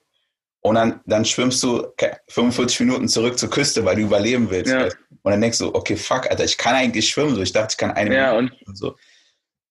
Und 0.62 0.74
dann, 0.74 1.00
dann 1.06 1.24
schwimmst 1.24 1.62
du 1.62 1.86
45 2.28 2.80
Minuten 2.80 3.08
zurück 3.08 3.38
zur 3.38 3.48
Küste, 3.48 3.84
weil 3.84 3.96
du 3.96 4.02
überleben 4.02 4.50
willst. 4.50 4.72
Ja. 4.72 4.84
Und 5.22 5.32
dann 5.32 5.40
denkst 5.40 5.58
du, 5.58 5.74
okay, 5.74 5.96
fuck, 5.96 6.30
Alter, 6.30 6.44
ich 6.44 6.58
kann 6.58 6.74
eigentlich 6.74 7.08
schwimmen, 7.08 7.34
so. 7.34 7.42
Ich 7.42 7.52
dachte, 7.52 7.68
ich 7.72 7.78
kann 7.78 7.92
eine 7.92 8.14
ja, 8.14 8.34
Minute 8.34 8.56
und 8.66 8.76
so. 8.76 8.96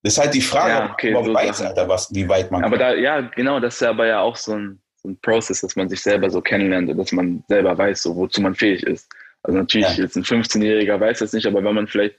Das 0.02 0.14
ist 0.14 0.20
halt 0.20 0.34
die 0.34 0.42
Frage, 0.42 0.72
ja, 0.72 0.92
okay, 0.92 1.14
so 1.14 1.34
weiß, 1.34 1.62
Alter, 1.62 1.88
was, 1.88 2.14
wie 2.14 2.28
weit 2.28 2.52
man 2.52 2.64
Aber 2.64 2.78
kann. 2.78 2.96
da, 2.96 2.96
ja, 2.96 3.22
genau, 3.22 3.60
das 3.60 3.76
ist 3.76 3.84
aber 3.84 4.08
ja 4.08 4.22
auch 4.22 4.36
so 4.36 4.54
ein, 4.54 4.80
so 4.96 5.10
ein 5.10 5.20
Prozess, 5.22 5.62
dass 5.62 5.76
man 5.76 5.90
sich 5.90 6.02
selber 6.02 6.30
so 6.30 6.42
kennenlernt 6.42 6.90
und 6.90 6.98
dass 6.98 7.12
man 7.12 7.44
selber 7.50 7.78
weiß, 7.78 8.04
so, 8.04 8.16
wozu 8.16 8.42
man 8.42 8.56
fähig 8.56 8.84
ist. 8.84 9.10
Also 9.44 9.58
natürlich, 9.58 9.98
ja. 9.98 10.04
jetzt 10.04 10.16
ein 10.16 10.24
15-Jähriger 10.24 11.00
weiß 11.00 11.20
das 11.20 11.34
nicht, 11.34 11.46
aber 11.46 11.64
wenn 11.64 11.76
man 11.76 11.88
vielleicht 11.88 12.16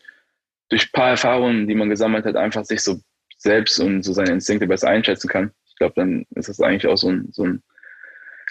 durch 0.68 0.84
ein 0.84 0.92
paar 0.92 1.10
Erfahrungen, 1.10 1.66
die 1.66 1.74
man 1.74 1.90
gesammelt 1.90 2.24
hat, 2.24 2.36
einfach 2.36 2.64
sich 2.64 2.82
so 2.82 3.00
selbst 3.36 3.80
und 3.80 4.02
so 4.02 4.12
seine 4.12 4.32
Instinkte 4.32 4.66
besser 4.66 4.88
einschätzen 4.88 5.28
kann, 5.28 5.50
ich 5.66 5.76
glaube, 5.76 5.94
dann 5.96 6.26
ist 6.34 6.48
das 6.48 6.60
eigentlich 6.60 6.86
auch 6.86 6.96
so 6.96 7.08
ein, 7.08 7.28
so 7.32 7.44
ein 7.44 7.62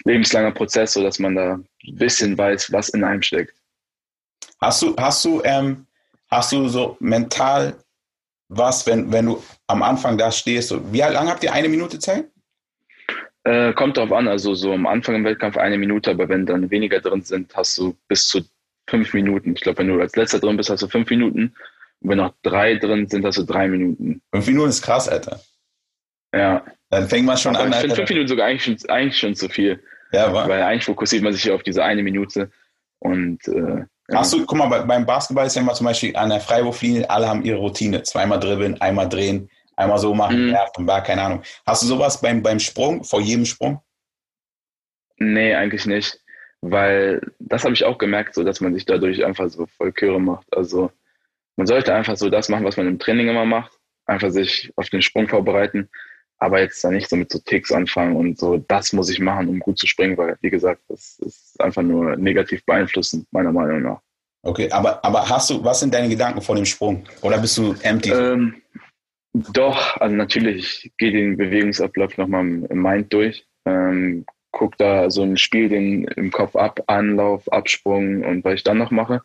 lebenslanger 0.04 0.52
Prozess, 0.52 0.92
so 0.92 1.02
dass 1.02 1.18
man 1.18 1.34
da 1.34 1.54
ein 1.54 1.96
bisschen 1.96 2.36
weiß, 2.36 2.72
was 2.72 2.90
in 2.90 3.04
einem 3.04 3.22
steckt. 3.22 3.54
Hast 4.60 4.82
du, 4.82 4.94
hast 4.96 5.24
du, 5.24 5.42
ähm, 5.44 5.86
hast 6.28 6.52
du 6.52 6.68
so 6.68 6.96
mental 7.00 7.74
was, 8.48 8.86
wenn, 8.86 9.10
wenn 9.12 9.26
du 9.26 9.42
am 9.68 9.82
Anfang 9.82 10.18
da 10.18 10.30
stehst? 10.30 10.74
Wie 10.92 10.98
lange 10.98 11.30
habt 11.30 11.44
ihr 11.44 11.52
eine 11.52 11.68
Minute 11.68 11.98
Zeit? 11.98 12.26
Äh, 13.44 13.72
kommt 13.72 13.96
drauf 13.96 14.12
an, 14.12 14.28
also 14.28 14.54
so 14.54 14.72
am 14.72 14.86
Anfang 14.86 15.14
im 15.14 15.24
Wettkampf 15.24 15.56
eine 15.56 15.78
Minute, 15.78 16.10
aber 16.10 16.28
wenn 16.28 16.44
dann 16.44 16.70
weniger 16.70 17.00
drin 17.00 17.22
sind, 17.22 17.54
hast 17.56 17.78
du 17.78 17.96
bis 18.06 18.26
zu 18.28 18.42
fünf 18.88 19.14
Minuten. 19.14 19.54
Ich 19.54 19.62
glaube, 19.62 19.78
wenn 19.78 19.88
du 19.88 20.00
als 20.00 20.16
letzter 20.16 20.40
drin 20.40 20.56
bist, 20.56 20.68
hast 20.68 20.82
du 20.82 20.88
fünf 20.88 21.08
Minuten. 21.08 21.54
Und 22.00 22.10
wenn 22.10 22.18
noch 22.18 22.34
drei 22.42 22.74
drin 22.74 23.08
sind, 23.08 23.24
hast 23.24 23.38
du 23.38 23.44
drei 23.44 23.68
Minuten. 23.68 24.20
Fünf 24.32 24.46
Minuten 24.46 24.68
ist 24.68 24.82
krass, 24.82 25.08
Alter. 25.08 25.40
Ja. 26.34 26.64
Dann 26.90 27.08
fängt 27.08 27.24
man 27.24 27.36
schon 27.36 27.56
aber 27.56 27.64
an. 27.64 27.72
Ich 27.72 27.78
finde 27.78 27.96
fünf 27.96 28.10
Minuten 28.10 28.28
sogar 28.28 28.46
eigentlich 28.46 28.64
schon, 28.64 28.90
eigentlich 28.90 29.18
schon 29.18 29.34
zu 29.34 29.48
viel. 29.48 29.82
Ja, 30.12 30.32
war. 30.32 30.48
Weil 30.48 30.62
eigentlich 30.62 30.84
fokussiert 30.84 31.22
man 31.22 31.32
sich 31.32 31.50
auf 31.50 31.62
diese 31.62 31.84
eine 31.84 32.02
Minute. 32.02 32.50
Und 32.98 33.46
äh, 33.48 33.84
Hast 34.12 34.32
du, 34.32 34.44
guck 34.44 34.58
mal, 34.58 34.82
beim 34.82 35.06
Basketball 35.06 35.46
ist 35.46 35.54
ja 35.54 35.62
immer 35.62 35.72
zum 35.72 35.86
Beispiel 35.86 36.16
an 36.16 36.30
der 36.30 36.40
Freiwurflinie, 36.40 37.08
alle 37.08 37.28
haben 37.28 37.44
ihre 37.44 37.58
Routine. 37.58 38.02
Zweimal 38.02 38.40
dribbeln, 38.40 38.80
einmal 38.80 39.08
drehen, 39.08 39.48
einmal 39.76 39.98
so 39.98 40.14
machen, 40.14 40.46
mhm. 40.46 40.52
ja, 40.52 40.66
und 40.76 40.86
war 40.86 41.02
keine 41.02 41.22
Ahnung. 41.22 41.42
Hast 41.64 41.82
du 41.82 41.86
sowas 41.86 42.20
beim, 42.20 42.42
beim 42.42 42.58
Sprung, 42.58 43.04
vor 43.04 43.20
jedem 43.20 43.44
Sprung? 43.44 43.80
Nee, 45.16 45.54
eigentlich 45.54 45.86
nicht. 45.86 46.18
Weil 46.60 47.20
das 47.38 47.64
habe 47.64 47.74
ich 47.74 47.84
auch 47.84 47.98
gemerkt, 47.98 48.34
so 48.34 48.42
dass 48.42 48.60
man 48.60 48.74
sich 48.74 48.84
dadurch 48.84 49.24
einfach 49.24 49.48
so 49.48 49.66
voll 49.66 49.92
Chöre 49.92 50.20
macht. 50.20 50.46
Also 50.54 50.90
man 51.56 51.66
sollte 51.66 51.94
einfach 51.94 52.16
so 52.16 52.28
das 52.28 52.48
machen, 52.48 52.64
was 52.64 52.76
man 52.76 52.88
im 52.88 52.98
Training 52.98 53.28
immer 53.28 53.44
macht. 53.44 53.72
Einfach 54.06 54.30
sich 54.30 54.72
auf 54.76 54.88
den 54.88 55.02
Sprung 55.02 55.28
vorbereiten. 55.28 55.88
Aber 56.40 56.60
jetzt 56.60 56.82
da 56.82 56.90
nicht 56.90 57.08
so 57.08 57.16
mit 57.16 57.30
so 57.30 57.38
Ticks 57.38 57.70
anfangen 57.70 58.16
und 58.16 58.38
so, 58.38 58.56
das 58.56 58.92
muss 58.92 59.10
ich 59.10 59.20
machen, 59.20 59.48
um 59.48 59.60
gut 59.60 59.78
zu 59.78 59.86
springen, 59.86 60.16
weil, 60.16 60.36
wie 60.40 60.50
gesagt, 60.50 60.80
das 60.88 61.18
ist 61.20 61.60
einfach 61.60 61.82
nur 61.82 62.16
negativ 62.16 62.64
beeinflussend, 62.64 63.26
meiner 63.30 63.52
Meinung 63.52 63.82
nach. 63.82 64.00
Okay, 64.42 64.70
aber, 64.70 65.04
aber 65.04 65.28
hast 65.28 65.50
du, 65.50 65.62
was 65.62 65.80
sind 65.80 65.92
deine 65.92 66.08
Gedanken 66.08 66.40
vor 66.40 66.56
dem 66.56 66.64
Sprung? 66.64 67.04
Oder 67.20 67.38
bist 67.38 67.58
du 67.58 67.74
empty? 67.82 68.10
Ähm, 68.10 68.62
doch, 69.34 69.96
also 69.98 70.16
natürlich, 70.16 70.86
ich 70.86 70.96
gehe 70.96 71.12
den 71.12 71.36
Bewegungsablauf 71.36 72.16
nochmal 72.16 72.64
im 72.68 72.82
Mind 72.82 73.12
durch, 73.12 73.46
ähm, 73.66 74.24
guck 74.50 74.76
da 74.78 75.10
so 75.10 75.22
ein 75.22 75.36
Spiel 75.36 75.68
den 75.68 76.04
im 76.04 76.30
Kopf 76.30 76.56
ab, 76.56 76.80
Anlauf, 76.86 77.52
Absprung 77.52 78.24
und 78.24 78.44
was 78.44 78.54
ich 78.54 78.64
dann 78.64 78.78
noch 78.78 78.90
mache. 78.90 79.22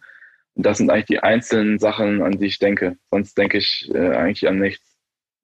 Und 0.54 0.66
das 0.66 0.78
sind 0.78 0.90
eigentlich 0.90 1.06
die 1.06 1.20
einzelnen 1.20 1.80
Sachen, 1.80 2.22
an 2.22 2.38
die 2.38 2.46
ich 2.46 2.60
denke. 2.60 2.98
Sonst 3.10 3.38
denke 3.38 3.58
ich 3.58 3.90
äh, 3.94 4.16
eigentlich 4.16 4.48
an 4.48 4.60
nichts 4.60 4.95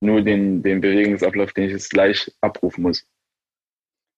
nur 0.01 0.21
den, 0.21 0.61
den 0.63 0.81
Bewegungsablauf, 0.81 1.53
den 1.53 1.65
ich 1.65 1.71
jetzt 1.71 1.91
gleich 1.91 2.31
abrufen 2.41 2.83
muss. 2.83 3.05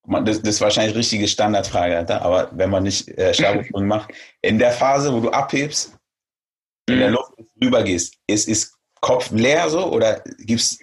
Das, 0.06 0.42
das 0.42 0.56
ist 0.56 0.62
wahrscheinlich 0.62 0.96
richtige 0.96 1.28
Standardfrage, 1.28 2.10
aber 2.22 2.50
wenn 2.54 2.70
man 2.70 2.84
nicht 2.84 3.08
äh, 3.18 3.34
Stabhochsprung 3.34 3.88
macht, 3.88 4.14
in 4.42 4.60
der 4.60 4.72
Phase, 4.72 5.14
wo 5.14 5.22
du 5.22 5.30
abhebst, 5.30 5.98
in 6.90 7.00
der 7.00 7.10
mhm. 7.10 7.14
Luft 7.16 7.34
rübergehst, 7.62 8.18
ist, 8.28 8.50
ist 8.50 8.76
Kopf 9.00 9.32
leer 9.32 9.70
so 9.70 9.92
oder 9.92 10.22
gibt's? 10.40 10.80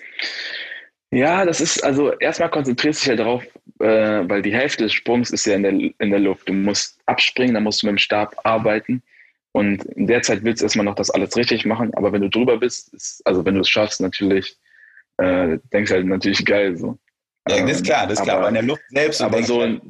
Ja, 1.10 1.44
das 1.44 1.60
ist, 1.60 1.82
also 1.84 2.12
erstmal 2.18 2.50
konzentrierst 2.50 3.00
du 3.00 3.02
dich 3.02 3.08
halt 3.10 3.20
darauf, 3.20 3.44
äh, 3.80 4.28
weil 4.28 4.42
die 4.42 4.54
Hälfte 4.54 4.84
des 4.84 4.92
Sprungs 4.94 5.30
ist 5.30 5.44
ja 5.44 5.54
in 5.54 5.62
der, 5.64 5.72
in 5.72 6.10
der 6.10 6.20
Luft. 6.20 6.48
Du 6.48 6.52
musst 6.52 6.98
abspringen, 7.06 7.54
dann 7.54 7.64
musst 7.64 7.82
du 7.82 7.86
mit 7.86 7.96
dem 7.96 7.98
Stab 7.98 8.36
arbeiten. 8.44 9.02
Und 9.52 9.84
in 9.84 10.06
der 10.06 10.22
Zeit 10.22 10.44
willst 10.44 10.62
du 10.62 10.66
erstmal 10.66 10.84
noch 10.86 10.94
das 10.94 11.10
alles 11.10 11.36
richtig 11.36 11.66
machen, 11.66 11.92
aber 11.94 12.12
wenn 12.12 12.22
du 12.22 12.30
drüber 12.30 12.58
bist, 12.58 12.94
ist, 12.94 13.20
also 13.26 13.44
wenn 13.44 13.54
du 13.54 13.60
es 13.60 13.68
schaffst, 13.68 14.00
natürlich 14.00 14.56
äh, 15.20 15.58
denkst 15.72 15.90
halt 15.90 16.06
natürlich 16.06 16.44
geil 16.44 16.76
so. 16.76 16.98
Ja, 17.48 17.60
das 17.62 17.76
ist 17.76 17.84
klar, 17.84 18.06
das 18.06 18.18
ist 18.18 18.24
klar. 18.24 18.38
Aber 18.38 18.48
in 18.48 18.54
der 18.54 18.62
Luft 18.62 18.82
selbst. 18.88 19.20
Aber 19.22 19.42
so, 19.42 19.60
halt, 19.60 19.82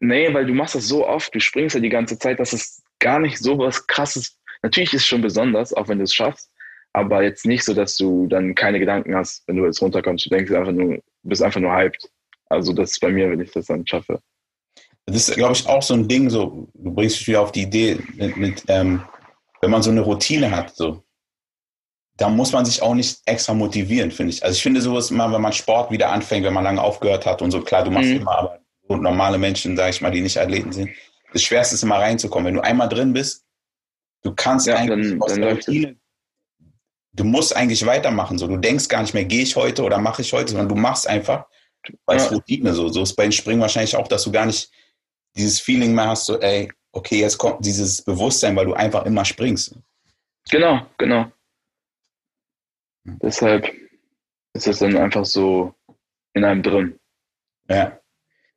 nee, 0.00 0.32
weil 0.32 0.46
du 0.46 0.54
machst 0.54 0.74
das 0.74 0.88
so 0.88 1.06
oft, 1.06 1.34
du 1.34 1.40
springst 1.40 1.74
ja 1.74 1.80
die 1.80 1.88
ganze 1.88 2.18
Zeit, 2.18 2.40
dass 2.40 2.52
es 2.52 2.82
gar 2.98 3.18
nicht 3.18 3.38
so 3.38 3.58
was 3.58 3.86
krasses. 3.86 4.38
Natürlich 4.62 4.94
ist 4.94 5.02
es 5.02 5.06
schon 5.06 5.22
besonders, 5.22 5.72
auch 5.72 5.88
wenn 5.88 5.98
du 5.98 6.04
es 6.04 6.14
schaffst, 6.14 6.50
aber 6.92 7.22
jetzt 7.22 7.46
nicht 7.46 7.64
so, 7.64 7.74
dass 7.74 7.96
du 7.96 8.26
dann 8.26 8.54
keine 8.54 8.78
Gedanken 8.78 9.14
hast, 9.14 9.46
wenn 9.46 9.56
du 9.56 9.64
jetzt 9.64 9.82
runterkommst. 9.82 10.26
Du 10.26 10.30
denkst 10.30 10.52
einfach 10.52 10.72
nur, 10.72 10.98
bist 11.22 11.42
einfach 11.42 11.60
nur 11.60 11.72
hyped. 11.72 12.08
Also 12.48 12.72
das 12.72 12.92
ist 12.92 13.00
bei 13.00 13.10
mir, 13.10 13.30
wenn 13.30 13.40
ich 13.40 13.50
das 13.50 13.66
dann 13.66 13.86
schaffe. 13.86 14.20
Das 15.06 15.16
ist, 15.16 15.34
glaube 15.34 15.54
ich, 15.54 15.66
auch 15.66 15.82
so 15.82 15.94
ein 15.94 16.06
Ding, 16.06 16.30
so, 16.30 16.68
du 16.74 16.94
bringst 16.94 17.18
dich 17.18 17.28
wieder 17.28 17.40
auf 17.40 17.50
die 17.50 17.62
Idee, 17.62 17.98
mit, 18.14 18.36
mit 18.36 18.64
ähm, 18.68 19.02
wenn 19.60 19.70
man 19.70 19.82
so 19.82 19.90
eine 19.90 20.00
Routine 20.00 20.50
hat, 20.50 20.76
so, 20.76 21.02
da 22.16 22.28
muss 22.28 22.52
man 22.52 22.64
sich 22.64 22.82
auch 22.82 22.94
nicht 22.94 23.20
extra 23.26 23.54
motivieren, 23.54 24.10
finde 24.10 24.32
ich. 24.32 24.44
Also 24.44 24.56
ich 24.56 24.62
finde 24.62 24.80
sowas 24.80 25.10
immer, 25.10 25.32
wenn 25.32 25.40
man 25.40 25.52
Sport 25.52 25.90
wieder 25.90 26.10
anfängt, 26.10 26.44
wenn 26.44 26.52
man 26.52 26.64
lange 26.64 26.82
aufgehört 26.82 27.26
hat 27.26 27.42
und 27.42 27.50
so, 27.50 27.62
klar, 27.62 27.84
du 27.84 27.90
machst 27.90 28.10
mhm. 28.10 28.16
immer, 28.16 28.38
aber 28.38 28.58
so 28.88 28.96
normale 28.96 29.38
Menschen, 29.38 29.76
sage 29.76 29.90
ich 29.90 30.00
mal, 30.00 30.10
die 30.10 30.20
nicht 30.20 30.38
Athleten 30.38 30.72
sind, 30.72 30.90
das 31.32 31.42
Schwerste 31.42 31.74
ist 31.74 31.82
immer 31.82 31.98
reinzukommen. 31.98 32.46
Wenn 32.46 32.54
du 32.54 32.60
einmal 32.60 32.88
drin 32.88 33.12
bist, 33.12 33.44
du 34.22 34.34
kannst 34.34 34.66
ja, 34.66 34.76
eigentlich 34.76 35.10
dann, 35.10 35.22
aus 35.22 35.32
dann 35.32 35.40
der 35.40 35.54
Routine, 35.54 35.96
du 37.14 37.24
musst 37.24 37.56
eigentlich 37.56 37.84
weitermachen. 37.86 38.38
So, 38.38 38.46
du 38.46 38.56
denkst 38.56 38.88
gar 38.88 39.02
nicht 39.02 39.14
mehr, 39.14 39.24
gehe 39.24 39.42
ich 39.42 39.56
heute 39.56 39.82
oder 39.82 39.98
mache 39.98 40.22
ich 40.22 40.32
heute, 40.32 40.50
sondern 40.50 40.68
du 40.68 40.74
machst 40.74 41.08
einfach, 41.08 41.46
weil 42.06 42.18
es 42.18 42.24
ja. 42.24 42.32
Routine 42.32 42.74
so. 42.74 42.88
So 42.88 43.02
ist 43.02 43.14
bei 43.14 43.24
den 43.24 43.32
Springen 43.32 43.60
wahrscheinlich 43.60 43.96
auch, 43.96 44.08
dass 44.08 44.24
du 44.24 44.32
gar 44.32 44.46
nicht 44.46 44.70
dieses 45.34 45.60
Feeling 45.60 45.94
mehr 45.94 46.08
hast, 46.08 46.26
so, 46.26 46.38
ey, 46.40 46.70
okay, 46.92 47.20
jetzt 47.20 47.38
kommt 47.38 47.64
dieses 47.64 48.02
Bewusstsein, 48.02 48.54
weil 48.54 48.66
du 48.66 48.74
einfach 48.74 49.06
immer 49.06 49.24
springst. 49.24 49.76
Genau, 50.50 50.86
genau. 50.98 51.30
Deshalb 53.04 53.70
ist 54.54 54.66
es 54.66 54.78
dann 54.78 54.96
einfach 54.96 55.24
so 55.24 55.74
in 56.34 56.44
einem 56.44 56.62
drin. 56.62 56.98
Ja. 57.68 57.98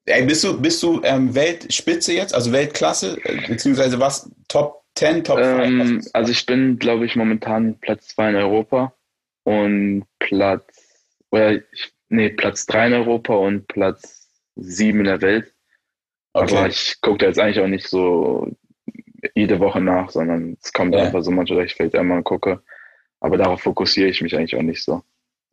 Ey, 0.06 0.26
bist 0.26 0.44
du, 0.44 0.62
bist 0.62 0.84
du 0.84 1.02
ähm, 1.04 1.34
Weltspitze 1.34 2.14
jetzt, 2.14 2.36
also 2.36 2.52
Weltklasse, 2.52 3.18
beziehungsweise 3.48 4.00
was? 4.00 4.30
Top 4.48 4.84
10, 4.96 5.24
Top 5.24 5.40
5? 5.40 5.64
Ähm, 5.64 6.08
also 6.14 6.32
ich 6.32 6.46
bin, 6.46 6.78
glaube 6.78 7.06
ich, 7.06 7.16
momentan 7.16 7.80
Platz 7.80 8.10
2 8.10 8.30
in 8.30 8.36
Europa 8.36 8.94
und 9.44 10.06
Platz, 10.20 11.08
oder 11.32 11.54
ich, 11.54 11.94
nee, 12.10 12.30
Platz 12.30 12.68
3 12.68 12.88
in 12.88 12.94
Europa 12.94 13.34
und 13.34 13.68
Platz 13.68 14.30
7 14.56 15.00
in 15.00 15.06
der 15.06 15.22
Welt. 15.22 15.54
Okay. 16.34 16.56
Aber 16.56 16.68
ich 16.68 17.02
gucke 17.02 17.20
da 17.20 17.28
jetzt 17.28 17.40
eigentlich 17.40 17.60
auch 17.60 17.68
nicht 17.68 17.88
so 17.88 18.52
jede 19.34 19.60
Woche 19.60 19.82
nach, 19.82 20.12
sondern 20.12 20.58
es 20.62 20.72
kommt 20.72 20.94
ja. 20.94 21.02
einfach 21.02 21.24
so 21.24 21.32
manchmal, 21.32 21.62
dass 21.62 21.72
ich 21.72 21.76
vielleicht 21.76 21.96
einmal 21.96 22.22
gucke. 22.22 22.62
Aber 23.26 23.38
darauf 23.38 23.62
fokussiere 23.62 24.10
ich 24.10 24.22
mich 24.22 24.36
eigentlich 24.36 24.56
auch 24.56 24.62
nicht 24.62 24.84
so. 24.84 25.02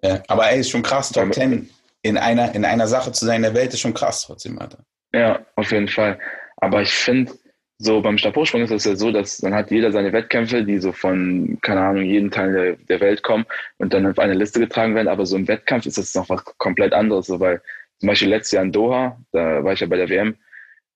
Ja, 0.02 0.22
aber 0.28 0.50
ey, 0.50 0.61
ist 0.61 0.68
schon 0.68 0.82
krass, 0.82 1.11
Top 1.11 1.32
10 1.32 1.70
in 2.02 2.18
einer, 2.18 2.54
in 2.54 2.66
einer 2.66 2.87
Sache 2.87 3.12
zu 3.12 3.24
sein 3.24 3.37
in 3.37 3.42
der 3.44 3.54
Welt 3.54 3.72
ist 3.72 3.80
schon 3.80 3.94
krass 3.94 4.24
trotzdem, 4.26 4.58
Alter. 4.58 4.85
Ja, 5.14 5.46
auf 5.56 5.72
jeden 5.72 5.88
Fall. 5.88 6.18
Aber 6.56 6.82
ich 6.82 6.92
finde, 6.92 7.32
so 7.78 8.02
beim 8.02 8.18
Stabhochsprung 8.18 8.61
ist 8.61 8.72
es 8.72 8.85
ja 8.85 8.94
so, 8.94 9.11
dass 9.11 9.38
dann 9.38 9.54
hat 9.54 9.70
jeder 9.70 9.90
seine 9.90 10.12
Wettkämpfe, 10.12 10.64
die 10.64 10.78
so 10.78 10.92
von, 10.92 11.58
keine 11.62 11.80
Ahnung, 11.80 12.04
jeden 12.04 12.30
Teil 12.30 12.52
der, 12.52 12.76
der 12.76 13.00
Welt 13.00 13.22
kommen 13.22 13.46
und 13.78 13.94
dann 13.94 14.06
auf 14.06 14.18
eine 14.18 14.35
Liste 14.35 14.61
getragen 14.61 14.94
werden. 14.94 15.08
Aber 15.08 15.24
so 15.24 15.37
im 15.37 15.48
Wettkampf 15.48 15.87
ist 15.87 15.96
das 15.96 16.14
noch 16.14 16.28
was 16.28 16.44
komplett 16.44 16.92
anderes, 16.92 17.26
so, 17.26 17.40
weil 17.40 17.62
zum 18.00 18.08
Beispiel 18.08 18.28
letztes 18.28 18.52
Jahr 18.52 18.64
in 18.64 18.72
Doha, 18.72 19.18
da 19.32 19.64
war 19.64 19.72
ich 19.72 19.80
ja 19.80 19.87
bei 19.87 19.96
der 19.96 20.11
WM, 20.11 20.37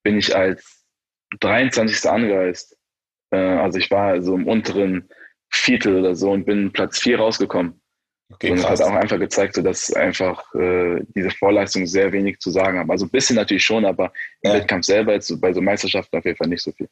bin 0.03 0.19
ich 0.19 0.37
als 0.37 0.85
23. 1.41 2.11
angereist. 2.11 2.77
Äh, 3.31 3.39
also 3.39 3.79
ich 3.79 3.91
war 3.91 4.21
so 4.21 4.35
im 4.35 4.47
unteren 4.47 5.09
Viertel 5.57 5.97
oder 5.99 6.15
so 6.15 6.31
und 6.31 6.45
bin 6.45 6.73
Platz 6.73 6.99
4 7.01 7.19
rausgekommen. 7.19 7.81
Okay, 8.33 8.51
und 8.51 8.59
das 8.59 8.69
hat 8.69 8.83
auch 8.83 8.95
einfach 8.95 9.21
gezeigt, 9.21 9.55
so, 9.55 9.63
dass 9.63 9.93
einfach 9.93 10.53
äh, 10.55 11.01
diese 11.15 11.31
Vorleistung 11.31 11.87
sehr 11.87 12.13
wenig 12.13 12.41
zu 12.41 12.51
sagen 12.51 12.79
haben. 12.79 12.91
Also 12.91 13.07
ein 13.07 13.11
bisschen 13.11 13.37
natürlich 13.37 13.65
schon, 13.65 13.85
aber 13.85 14.13
im 14.43 14.51
ja. 14.51 14.57
Wettkampf 14.57 14.85
selber 14.85 15.13
jetzt 15.13 15.41
bei 15.41 15.53
so 15.53 15.61
Meisterschaften 15.61 16.17
auf 16.17 16.25
jeden 16.25 16.37
Fall 16.37 16.49
nicht 16.49 16.63
so 16.63 16.73
viel. 16.73 16.89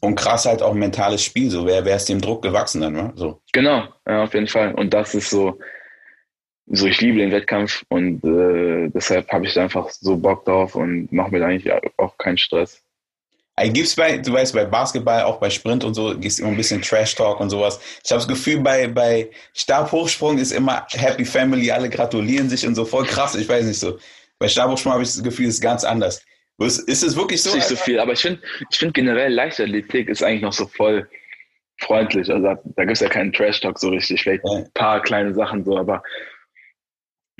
Und 0.00 0.14
krass 0.14 0.46
halt 0.46 0.62
auch 0.62 0.72
ein 0.72 0.78
mentales 0.78 1.22
Spiel, 1.22 1.50
so 1.50 1.66
wer, 1.66 1.84
wer 1.84 1.96
ist 1.96 2.08
dem 2.08 2.20
Druck 2.20 2.42
gewachsen 2.42 2.80
dann, 2.80 2.94
ne? 2.94 3.12
So. 3.16 3.42
Genau, 3.52 3.88
ja, 4.06 4.22
auf 4.22 4.32
jeden 4.32 4.46
Fall. 4.46 4.74
Und 4.74 4.94
das 4.94 5.14
ist 5.14 5.28
so, 5.28 5.58
so 6.66 6.86
ich 6.86 7.00
liebe 7.00 7.18
den 7.18 7.32
Wettkampf 7.32 7.84
und 7.88 8.24
äh, 8.24 8.88
deshalb 8.88 9.30
habe 9.30 9.44
ich 9.44 9.54
da 9.54 9.64
einfach 9.64 9.90
so 9.90 10.16
Bock 10.16 10.44
drauf 10.46 10.76
und 10.76 11.12
mache 11.12 11.32
mir 11.32 11.40
da 11.40 11.46
eigentlich 11.46 11.72
auch 11.98 12.16
keinen 12.16 12.38
Stress. 12.38 12.82
Gibt's 13.66 13.94
bei, 13.94 14.18
du 14.18 14.32
weißt, 14.32 14.54
bei 14.54 14.64
Basketball, 14.64 15.22
auch 15.22 15.38
bei 15.38 15.50
Sprint 15.50 15.84
und 15.84 15.94
so, 15.94 16.16
gibt's 16.16 16.38
immer 16.38 16.48
ein 16.48 16.56
bisschen 16.56 16.82
Trash-Talk 16.82 17.40
und 17.40 17.50
sowas. 17.50 17.80
Ich 18.04 18.10
habe 18.10 18.18
das 18.18 18.28
Gefühl, 18.28 18.60
bei, 18.60 18.88
bei 18.88 19.30
Stabhochsprung 19.54 20.38
ist 20.38 20.52
immer 20.52 20.86
Happy 20.90 21.24
Family, 21.24 21.70
alle 21.70 21.88
gratulieren 21.88 22.48
sich 22.48 22.66
und 22.66 22.74
so, 22.74 22.84
voll 22.84 23.04
krass, 23.04 23.34
ich 23.34 23.48
weiß 23.48 23.66
nicht 23.66 23.80
so. 23.80 23.98
Bei 24.38 24.48
Stabhochsprung 24.48 24.92
habe 24.92 25.02
ich 25.02 25.08
das 25.08 25.22
Gefühl, 25.22 25.46
es 25.46 25.54
ist 25.54 25.60
ganz 25.60 25.84
anders. 25.84 26.22
Ist, 26.58 26.88
ist 26.88 27.02
es 27.04 27.16
wirklich 27.16 27.42
so? 27.42 27.50
Ist 27.50 27.56
nicht 27.56 27.68
so 27.68 27.76
viel, 27.76 28.00
aber 28.00 28.12
ich 28.12 28.20
finde 28.20 28.40
ich 28.70 28.78
find 28.78 28.92
generell 28.92 29.32
Leichtathletik 29.32 30.08
ist 30.08 30.22
eigentlich 30.22 30.42
noch 30.42 30.52
so 30.52 30.66
voll 30.66 31.08
freundlich. 31.80 32.28
Also 32.30 32.56
da, 32.64 32.84
gibt's 32.84 33.00
ja 33.00 33.08
keinen 33.08 33.32
Trash-Talk 33.32 33.78
so 33.78 33.90
richtig, 33.90 34.22
vielleicht 34.22 34.44
ein 34.44 34.68
paar 34.74 35.00
kleine 35.02 35.34
Sachen 35.34 35.64
so, 35.64 35.78
aber 35.78 36.02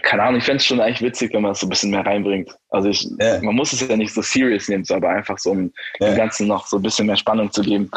keine 0.03 0.23
Ahnung, 0.23 0.39
ich 0.39 0.45
fände 0.45 0.59
es 0.59 0.65
schon 0.65 0.81
eigentlich 0.81 1.03
witzig, 1.03 1.33
wenn 1.35 1.43
man 1.43 1.53
es 1.53 1.61
so 1.61 1.67
ein 1.67 1.71
bisschen 1.71 1.91
mehr 1.91 2.07
reinbringt. 2.07 2.57
Also 2.71 2.89
ich, 2.89 3.07
yeah. 3.21 3.41
man 3.43 3.55
muss 3.55 3.73
es 3.73 3.87
ja 3.87 3.97
nicht 3.97 4.15
so 4.15 4.23
serious 4.23 4.69
nehmen, 4.69 4.85
so, 4.85 4.95
aber 4.95 5.11
einfach 5.11 5.39
so, 5.39 5.51
um 5.51 5.73
yeah. 6.01 6.11
dem 6.11 6.17
Ganzen 6.17 6.47
noch 6.47 6.67
so 6.67 6.77
ein 6.77 6.83
bisschen 6.83 7.07
mehr 7.07 7.17
Spannung 7.17 7.51
zu 7.51 7.63
geben. 7.63 7.91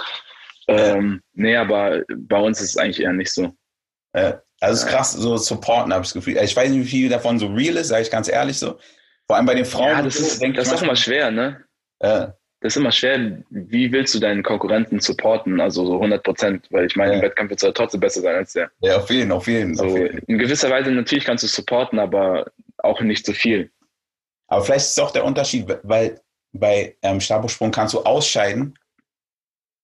Ähm, 0.67 1.21
nee, 1.33 1.55
aber 1.55 2.01
bei 2.15 2.39
uns 2.39 2.61
ist 2.61 2.71
es 2.71 2.77
eigentlich 2.77 3.01
eher 3.01 3.13
nicht 3.13 3.31
so. 3.31 3.53
Ja. 4.15 4.41
Also 4.59 4.75
es 4.75 4.83
ist 4.83 4.89
krass, 4.89 5.11
so 5.13 5.37
supporten 5.37 5.91
habe 5.91 6.03
ich 6.03 6.09
das 6.09 6.13
Gefühl. 6.13 6.37
Ich 6.37 6.55
weiß 6.55 6.69
nicht, 6.69 6.85
wie 6.85 6.89
viel 6.89 7.09
davon 7.09 7.39
so 7.39 7.47
real 7.47 7.77
ist, 7.77 7.87
sage 7.87 8.03
ich 8.03 8.11
ganz 8.11 8.29
ehrlich 8.29 8.59
so. 8.59 8.77
Vor 9.25 9.35
allem 9.35 9.45
bei 9.45 9.55
den 9.55 9.65
Frauen. 9.65 9.89
Ja, 9.89 10.01
das 10.01 10.17
ist, 10.17 10.41
das 10.41 10.67
ist 10.67 10.73
auch 10.73 10.83
immer 10.83 10.95
schwer, 10.95 11.31
ne? 11.31 11.63
Ja 12.01 12.33
das 12.61 12.73
ist 12.73 12.77
immer 12.77 12.91
schwer, 12.91 13.43
wie 13.49 13.91
willst 13.91 14.13
du 14.13 14.19
deinen 14.19 14.43
Konkurrenten 14.43 14.99
supporten, 14.99 15.59
also 15.59 15.83
so 15.83 15.95
100 15.95 16.23
Prozent, 16.23 16.67
weil 16.69 16.85
ich 16.85 16.95
meine, 16.95 17.13
ja. 17.13 17.17
im 17.17 17.23
Wettkampf 17.23 17.49
wird 17.49 17.63
er 17.63 17.73
trotzdem 17.73 17.99
besser 17.99 18.21
sein 18.21 18.35
als 18.35 18.53
der. 18.53 18.69
Ja, 18.81 18.97
auf 18.97 19.09
jeden, 19.09 19.31
auf 19.31 19.47
jeden. 19.47 19.73
So, 19.73 19.85
auf 19.85 19.97
jeden. 19.97 20.19
In 20.19 20.37
gewisser 20.37 20.69
Weise 20.69 20.91
natürlich 20.91 21.25
kannst 21.25 21.43
du 21.43 21.47
supporten, 21.47 21.97
aber 21.97 22.51
auch 22.77 23.01
nicht 23.01 23.25
so 23.25 23.33
viel. 23.33 23.71
Aber 24.47 24.63
vielleicht 24.63 24.85
ist 24.85 24.91
es 24.91 24.99
auch 24.99 25.09
der 25.09 25.25
Unterschied, 25.25 25.65
weil 25.81 26.21
bei 26.53 26.95
ähm, 27.01 27.19
Stabhochsprung 27.19 27.71
kannst 27.71 27.95
du 27.95 28.01
ausscheiden 28.01 28.77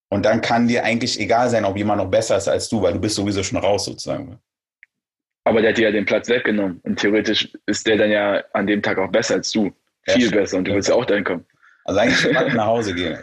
und 0.10 0.24
dann 0.26 0.42
kann 0.42 0.68
dir 0.68 0.84
eigentlich 0.84 1.20
egal 1.20 1.50
sein, 1.50 1.66
ob 1.66 1.78
jemand 1.78 2.04
noch 2.04 2.12
besser 2.12 2.38
ist 2.38 2.48
als 2.48 2.70
du, 2.70 2.84
weil 2.84 2.94
du 2.94 3.00
bist 3.00 3.16
sowieso 3.16 3.42
schon 3.42 3.58
raus 3.58 3.86
sozusagen. 3.86 4.38
Aber 5.46 5.62
der 5.62 5.72
hat 5.72 5.78
dir 5.78 5.86
ja 5.86 5.92
den 5.92 6.06
Platz 6.06 6.30
weggenommen 6.30 6.80
und 6.84 7.00
theoretisch 7.00 7.50
ist 7.66 7.88
der 7.88 7.98
dann 7.98 8.12
ja 8.12 8.44
an 8.54 8.68
dem 8.68 8.84
Tag 8.84 9.00
auch 9.00 9.10
besser 9.10 9.36
als 9.36 9.50
du. 9.52 9.72
Viel 10.04 10.26
ja, 10.26 10.32
besser 10.32 10.58
und 10.58 10.66
du 10.66 10.74
willst 10.74 10.90
ja 10.90 10.96
auch 10.96 11.06
dahin 11.06 11.24
kommen. 11.24 11.46
Also 11.88 12.02
eigentlich 12.02 12.22
direkt 12.22 12.54
nach 12.54 12.66
Hause 12.66 12.94
gehen. 12.94 13.18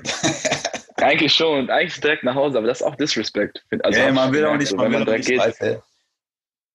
eigentlich 0.97 1.35
schon, 1.35 1.69
eigentlich 1.69 2.01
direkt 2.01 2.25
nach 2.25 2.35
Hause, 2.35 2.59
aber 2.59 2.67
das 2.67 2.81
ist 2.81 2.87
auch 2.87 2.97
Disrespect. 2.97 3.63
Also 3.83 4.01
ja, 4.01 4.11
man 4.11 4.33
will 4.33 4.45
auch 4.47 4.57
nicht, 4.57 4.73
also, 4.73 4.77
man, 4.77 4.91
man 4.91 5.05
direkt 5.05 5.27
geht. 5.27 5.81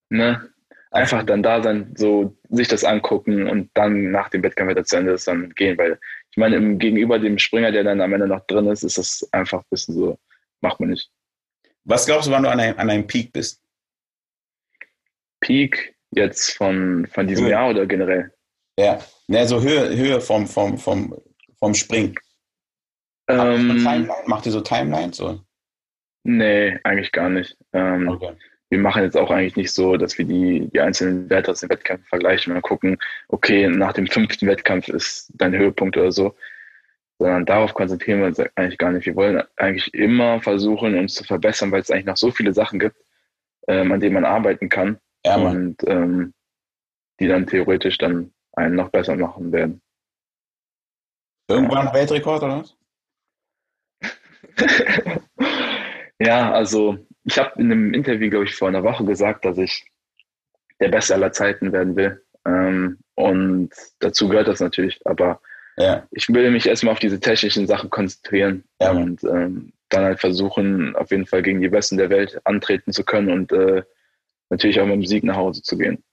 Ne? 0.10 0.50
Einfach 0.92 1.24
dann 1.24 1.42
da 1.42 1.62
sein, 1.64 1.94
so 1.96 2.36
sich 2.50 2.68
das 2.68 2.84
angucken 2.84 3.50
und 3.50 3.72
dann 3.74 4.12
nach 4.12 4.30
dem 4.30 4.44
Wettkampf 4.44 4.72
wieder 4.72 4.84
zu 4.84 4.98
Ende 4.98 5.14
ist, 5.14 5.28
dann 5.28 5.50
gehen, 5.56 5.78
weil 5.78 6.00
ich 6.30 6.38
meine, 6.38 6.58
im, 6.58 6.78
gegenüber 6.78 7.18
dem 7.18 7.40
Springer, 7.40 7.72
der 7.72 7.84
dann 7.84 8.02
am 8.02 8.14
Ende 8.14 8.28
noch 8.28 8.46
drin 8.46 8.68
ist, 8.68 8.84
ist 8.84 8.98
das 9.00 9.28
einfach 9.32 9.60
ein 9.60 9.70
bisschen 9.72 9.96
so, 9.96 10.20
macht 10.62 10.80
man 10.80 10.90
nicht. 10.90 11.10
Was 11.86 12.06
glaubst 12.06 12.28
du, 12.28 12.32
wann 12.32 12.44
du 12.44 12.50
an 12.50 12.60
einem, 12.60 12.78
an 12.78 12.90
einem 12.90 13.08
Peak 13.08 13.34
bist? 13.34 13.64
Peak 15.40 15.96
jetzt 16.12 16.56
von, 16.56 17.08
von 17.08 17.26
diesem 17.26 17.46
Höhe. 17.46 17.52
Jahr 17.52 17.70
oder 17.70 17.88
generell? 17.88 18.32
Ja, 18.78 19.00
ne, 19.28 19.48
so 19.48 19.62
Höhe, 19.62 19.96
Höhe 19.96 20.22
vom, 20.22 20.48
vom, 20.48 20.78
vom 20.78 21.20
vom 21.60 21.74
Springen? 21.74 22.16
Ähm, 23.28 24.08
Macht 24.26 24.46
ihr 24.46 24.52
so 24.52 24.62
Timelines? 24.62 25.22
Oder? 25.22 25.40
Nee, 26.24 26.80
eigentlich 26.84 27.12
gar 27.12 27.30
nicht. 27.30 27.58
Ähm, 27.74 28.10
okay. 28.10 28.34
Wir 28.70 28.80
machen 28.80 29.04
jetzt 29.04 29.18
auch 29.18 29.32
eigentlich 29.32 29.56
nicht 29.56 29.72
so, 29.72 29.98
dass 29.98 30.18
wir 30.18 30.26
die, 30.26 30.70
die 30.72 30.80
einzelnen 30.80 31.30
Werte 31.30 31.52
aus 31.52 31.62
den 31.62 31.70
Wettkämpfen 31.70 32.08
vergleichen 32.08 32.56
und 32.56 32.62
gucken, 32.62 32.98
okay, 33.28 33.68
nach 33.68 33.94
dem 33.94 34.08
fünften 34.08 34.48
Wettkampf 34.48 34.90
ist 34.90 35.32
dein 35.36 35.58
Höhepunkt 35.58 35.98
oder 35.98 36.12
so. 36.12 36.36
Sondern 37.18 37.46
darauf 37.46 37.74
konzentrieren 37.74 38.20
wir 38.20 38.28
uns 38.28 38.40
eigentlich 38.56 38.78
gar 38.78 38.92
nicht. 38.92 39.06
Wir 39.06 39.16
wollen 39.16 39.44
eigentlich 39.58 39.94
immer 39.94 40.42
versuchen, 40.42 40.98
uns 40.98 41.16
zu 41.16 41.24
verbessern, 41.24 41.72
weil 41.72 41.82
es 41.82 41.92
eigentlich 41.92 42.06
noch 42.06 42.18
so 42.18 42.32
viele 42.32 42.54
Sachen 42.54 42.80
gibt, 42.80 42.96
ähm, 43.68 43.92
an 43.92 44.00
denen 44.00 44.14
man 44.14 44.26
arbeiten 44.26 44.70
kann. 44.70 45.00
Ja, 45.26 45.36
und 45.36 45.78
ähm, 45.86 46.34
die 47.20 47.28
dann 47.28 47.48
theoretisch 47.48 47.98
dann 47.98 48.32
einen 48.54 48.76
noch 48.76 48.90
besser 48.90 49.16
machen 49.16 49.52
werden. 49.52 49.82
Irgendwann 51.50 51.94
Weltrekord 51.94 52.44
oder 52.44 52.60
was? 52.60 52.76
ja, 56.20 56.52
also 56.52 56.98
ich 57.24 57.40
habe 57.40 57.60
in 57.60 57.72
einem 57.72 57.94
Interview, 57.94 58.30
glaube 58.30 58.46
ich, 58.46 58.56
vor 58.56 58.68
einer 58.68 58.84
Woche 58.84 59.04
gesagt, 59.04 59.46
dass 59.46 59.58
ich 59.58 59.86
der 60.80 60.90
Beste 60.90 61.16
aller 61.16 61.32
Zeiten 61.32 61.72
werden 61.72 61.96
will. 61.96 62.24
Ähm, 62.46 63.00
und 63.16 63.72
dazu 64.00 64.30
gehört 64.30 64.48
das 64.48 64.60
natürlich. 64.60 65.00
Aber 65.06 65.42
ja. 65.78 66.08
ich 66.12 66.30
will 66.30 66.52
mich 66.52 66.68
erstmal 66.68 66.94
auf 66.94 67.00
diese 67.00 67.20
technischen 67.20 67.68
Sachen 67.68 67.90
konzentrieren 67.90 68.64
ja, 68.80 68.92
und 68.92 69.24
ähm, 69.24 69.74
dann 69.90 70.04
halt 70.04 70.20
versuchen, 70.20 70.96
auf 70.96 71.10
jeden 71.10 71.26
Fall 71.26 71.42
gegen 71.42 71.62
die 71.62 71.70
Besten 71.70 71.98
der 71.98 72.12
Welt 72.12 72.40
antreten 72.44 72.94
zu 72.94 73.04
können 73.04 73.32
und 73.32 73.52
äh, 73.52 73.84
natürlich 74.50 74.80
auch 74.80 74.86
mit 74.86 74.96
dem 74.96 75.06
Sieg 75.06 75.24
nach 75.24 75.36
Hause 75.36 75.64
zu 75.64 75.78
gehen. 75.78 76.04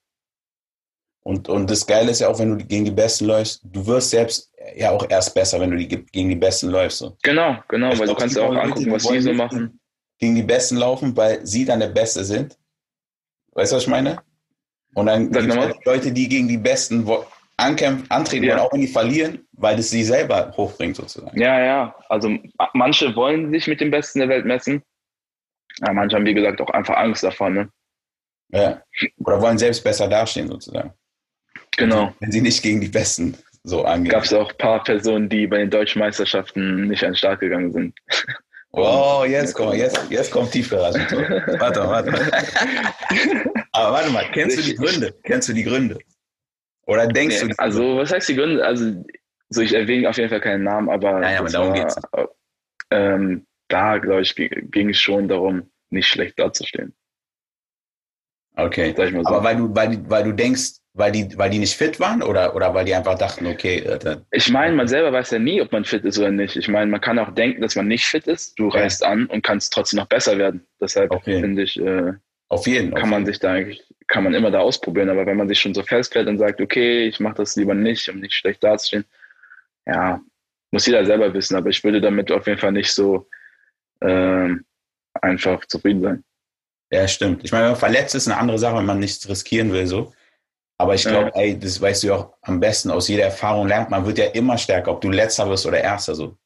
Und, 1.26 1.48
und 1.48 1.68
das 1.68 1.84
Geile 1.84 2.12
ist 2.12 2.20
ja 2.20 2.28
auch, 2.28 2.38
wenn 2.38 2.56
du 2.56 2.64
gegen 2.64 2.84
die 2.84 2.92
Besten 2.92 3.24
läufst, 3.24 3.60
du 3.64 3.84
wirst 3.84 4.10
selbst 4.10 4.48
ja 4.76 4.92
auch 4.92 5.10
erst 5.10 5.34
besser, 5.34 5.58
wenn 5.58 5.72
du 5.72 5.76
die, 5.76 5.88
gegen 5.88 6.28
die 6.28 6.36
Besten 6.36 6.68
läufst. 6.68 6.98
So. 6.98 7.16
Genau, 7.24 7.56
genau, 7.66 7.90
ich 7.90 7.98
weil 7.98 8.06
glaub, 8.06 8.16
du 8.16 8.22
kannst 8.22 8.36
ja 8.36 8.44
auch 8.44 8.54
angucken, 8.54 8.92
was 8.92 9.02
sie 9.02 9.20
so 9.20 9.32
machen. 9.32 9.80
Gegen 10.20 10.36
die 10.36 10.44
Besten 10.44 10.76
laufen, 10.76 11.16
weil 11.16 11.44
sie 11.44 11.64
dann 11.64 11.80
der 11.80 11.88
Beste 11.88 12.24
sind. 12.24 12.56
Weißt 13.54 13.72
du, 13.72 13.76
was 13.76 13.82
ich 13.82 13.88
meine? 13.88 14.22
Und 14.94 15.06
dann 15.06 15.32
gibt 15.32 15.52
es 15.52 15.74
Leute, 15.84 16.12
die 16.12 16.28
gegen 16.28 16.46
die 16.46 16.58
Besten 16.58 17.04
ankämpfen, 17.56 18.08
antreten 18.08 18.44
ja. 18.44 18.54
wollen, 18.54 18.60
auch 18.60 18.72
wenn 18.72 18.82
die 18.82 18.86
verlieren, 18.86 19.44
weil 19.50 19.80
es 19.80 19.90
sie 19.90 20.04
selber 20.04 20.52
hochbringt 20.56 20.94
sozusagen. 20.94 21.36
Ja, 21.36 21.58
ja. 21.58 21.96
Also 22.08 22.38
manche 22.72 23.16
wollen 23.16 23.50
sich 23.50 23.66
mit 23.66 23.80
den 23.80 23.90
Besten 23.90 24.20
der 24.20 24.28
Welt 24.28 24.46
messen. 24.46 24.80
Ja, 25.84 25.92
manche 25.92 26.14
haben, 26.14 26.24
wie 26.24 26.34
gesagt, 26.34 26.60
auch 26.60 26.70
einfach 26.70 26.96
Angst 26.96 27.24
davon. 27.24 27.52
Ne? 27.52 27.68
Ja. 28.50 28.80
Oder 29.18 29.42
wollen 29.42 29.58
selbst 29.58 29.82
besser 29.82 30.06
dastehen 30.06 30.46
sozusagen. 30.46 30.94
Genau. 31.76 32.14
Wenn 32.20 32.32
sie 32.32 32.40
nicht 32.40 32.62
gegen 32.62 32.80
die 32.80 32.88
Besten 32.88 33.36
so 33.64 33.84
angehen. 33.84 34.12
Gab 34.12 34.24
es 34.24 34.32
auch 34.32 34.50
ein 34.50 34.58
paar 34.58 34.82
Personen, 34.84 35.28
die 35.28 35.46
bei 35.46 35.58
den 35.58 35.70
deutschen 35.70 35.98
Meisterschaften 35.98 36.88
nicht 36.88 37.02
an 37.04 37.10
den 37.10 37.16
Start 37.16 37.40
gegangen 37.40 37.72
sind. 37.72 37.94
Oh, 38.78 39.24
jetzt 39.26 39.54
kommt, 39.54 39.76
jetzt, 39.76 39.98
jetzt 40.10 40.30
kommt 40.30 40.52
Tiefgarage. 40.52 40.98
warte 41.58 41.80
warte. 41.80 42.12
Aber 43.72 43.92
warte 43.92 44.10
mal, 44.10 44.26
kennst 44.32 44.58
du 44.58 44.62
die 44.62 44.74
Gründe? 44.74 45.14
Kennst 45.22 45.48
du 45.48 45.54
die 45.54 45.62
Gründe? 45.62 45.98
Oder 46.86 47.06
denkst 47.06 47.42
nee, 47.42 47.48
du? 47.48 47.54
Also, 47.56 47.96
was 47.96 48.12
heißt 48.12 48.28
die 48.28 48.34
Gründe? 48.34 48.62
Also, 48.62 49.02
so 49.48 49.62
ich 49.62 49.72
erwähne 49.72 50.10
auf 50.10 50.18
jeden 50.18 50.28
Fall 50.28 50.42
keinen 50.42 50.64
Namen, 50.64 50.90
aber. 50.90 51.22
Ja, 51.22 51.30
ja, 51.30 51.38
aber 51.38 51.48
darum 51.48 51.68
war, 51.70 51.74
geht's. 51.74 51.96
Ähm, 52.90 53.46
da, 53.68 53.96
glaube 53.96 54.22
ich, 54.22 54.34
ging 54.34 54.90
es 54.90 54.98
schon 54.98 55.26
darum, 55.28 55.70
nicht 55.88 56.08
schlecht 56.08 56.38
dazustehen. 56.38 56.94
Okay. 58.56 58.94
Aber 59.24 59.42
weil 59.42 59.56
du, 59.56 59.74
weil, 59.74 60.10
weil 60.10 60.24
du 60.24 60.32
denkst, 60.32 60.80
weil 60.96 61.12
die, 61.12 61.36
weil 61.36 61.50
die 61.50 61.58
nicht 61.58 61.76
fit 61.76 62.00
waren 62.00 62.22
oder, 62.22 62.56
oder 62.56 62.72
weil 62.72 62.86
die 62.86 62.94
einfach 62.94 63.18
dachten, 63.18 63.46
okay. 63.46 63.80
Äh, 63.80 64.16
ich 64.30 64.50
meine, 64.50 64.74
man 64.74 64.88
selber 64.88 65.12
weiß 65.12 65.30
ja 65.30 65.38
nie, 65.38 65.60
ob 65.60 65.70
man 65.70 65.84
fit 65.84 66.04
ist 66.04 66.18
oder 66.18 66.30
nicht. 66.30 66.56
Ich 66.56 66.68
meine, 66.68 66.90
man 66.90 67.02
kann 67.02 67.18
auch 67.18 67.34
denken, 67.34 67.60
dass 67.60 67.76
man 67.76 67.86
nicht 67.86 68.06
fit 68.06 68.26
ist. 68.26 68.58
Du 68.58 68.68
reist 68.68 69.04
an 69.04 69.26
und 69.26 69.42
kannst 69.42 69.74
trotzdem 69.74 69.98
noch 69.98 70.08
besser 70.08 70.38
werden. 70.38 70.66
Deshalb 70.80 71.10
okay. 71.10 71.40
finde 71.40 71.62
ich, 71.62 71.78
äh, 71.78 72.14
auf 72.48 72.66
jeden, 72.66 72.94
kann 72.94 73.02
auf 73.02 73.08
man 73.10 73.20
jeden. 73.20 73.26
sich 73.26 73.40
da 73.40 73.52
eigentlich, 73.52 73.84
kann 74.06 74.24
man 74.24 74.32
immer 74.32 74.50
da 74.50 74.60
ausprobieren. 74.60 75.10
Aber 75.10 75.26
wenn 75.26 75.36
man 75.36 75.48
sich 75.48 75.60
schon 75.60 75.74
so 75.74 75.82
festlegt 75.82 76.28
und 76.28 76.38
sagt, 76.38 76.62
okay, 76.62 77.06
ich 77.06 77.20
mache 77.20 77.36
das 77.36 77.56
lieber 77.56 77.74
nicht, 77.74 78.08
um 78.08 78.20
nicht 78.20 78.34
schlecht 78.34 78.64
dazustehen, 78.64 79.04
ja, 79.84 80.20
muss 80.70 80.86
jeder 80.86 81.04
selber 81.04 81.34
wissen. 81.34 81.56
Aber 81.56 81.68
ich 81.68 81.84
würde 81.84 82.00
damit 82.00 82.32
auf 82.32 82.46
jeden 82.46 82.58
Fall 82.58 82.72
nicht 82.72 82.92
so 82.92 83.28
äh, 84.00 84.48
einfach 85.20 85.66
zufrieden 85.66 86.00
sein. 86.00 86.24
Ja, 86.90 87.06
stimmt. 87.06 87.44
Ich 87.44 87.52
meine, 87.52 87.64
wenn 87.64 87.72
man 87.72 87.80
verletzt 87.80 88.14
ist, 88.14 88.28
eine 88.28 88.38
andere 88.38 88.58
Sache, 88.58 88.78
wenn 88.78 88.86
man 88.86 88.98
nichts 88.98 89.28
riskieren 89.28 89.72
will, 89.72 89.86
so. 89.86 90.14
Aber 90.78 90.94
ich 90.94 91.04
glaube, 91.04 91.34
ey, 91.34 91.58
das 91.58 91.80
weißt 91.80 92.02
du 92.02 92.06
ja 92.08 92.14
auch 92.16 92.34
am 92.42 92.60
besten, 92.60 92.90
aus 92.90 93.08
jeder 93.08 93.24
Erfahrung 93.24 93.66
lernt 93.66 93.90
man, 93.90 94.04
wird 94.04 94.18
ja 94.18 94.26
immer 94.26 94.58
stärker, 94.58 94.92
ob 94.92 95.00
du 95.00 95.08
letzter 95.10 95.48
wirst 95.48 95.64
oder 95.64 95.80
erster 95.80 96.14
so. 96.14 96.36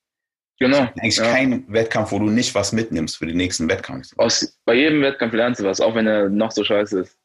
Genau. 0.60 0.78
Eigentlich 0.78 1.16
ja. 1.16 1.24
kein 1.24 1.64
Wettkampf, 1.72 2.12
wo 2.12 2.18
du 2.18 2.26
nicht 2.26 2.54
was 2.54 2.72
mitnimmst 2.72 3.16
für 3.16 3.26
den 3.26 3.38
nächsten 3.38 3.68
Wettkampf. 3.68 4.12
Aus, 4.18 4.58
bei 4.66 4.74
jedem 4.74 5.02
Wettkampf 5.02 5.32
lernst 5.32 5.60
du 5.60 5.64
was, 5.64 5.80
auch 5.80 5.94
wenn 5.94 6.06
er 6.06 6.28
noch 6.28 6.52
so 6.52 6.62
scheiße 6.62 7.00
ist. 7.00 7.16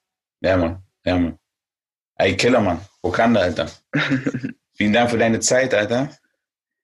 Ja, 0.41 0.57
Mann. 0.57 0.81
Ja, 1.05 1.17
Mann. 1.17 1.37
Ey, 2.17 2.35
Killer, 2.35 2.61
Mann. 2.61 2.79
Wakanda, 3.03 3.41
Alter. 3.41 3.69
Vielen 4.73 4.93
Dank 4.93 5.11
für 5.11 5.17
deine 5.17 5.41
Zeit, 5.41 5.73
Alter. 5.73 6.09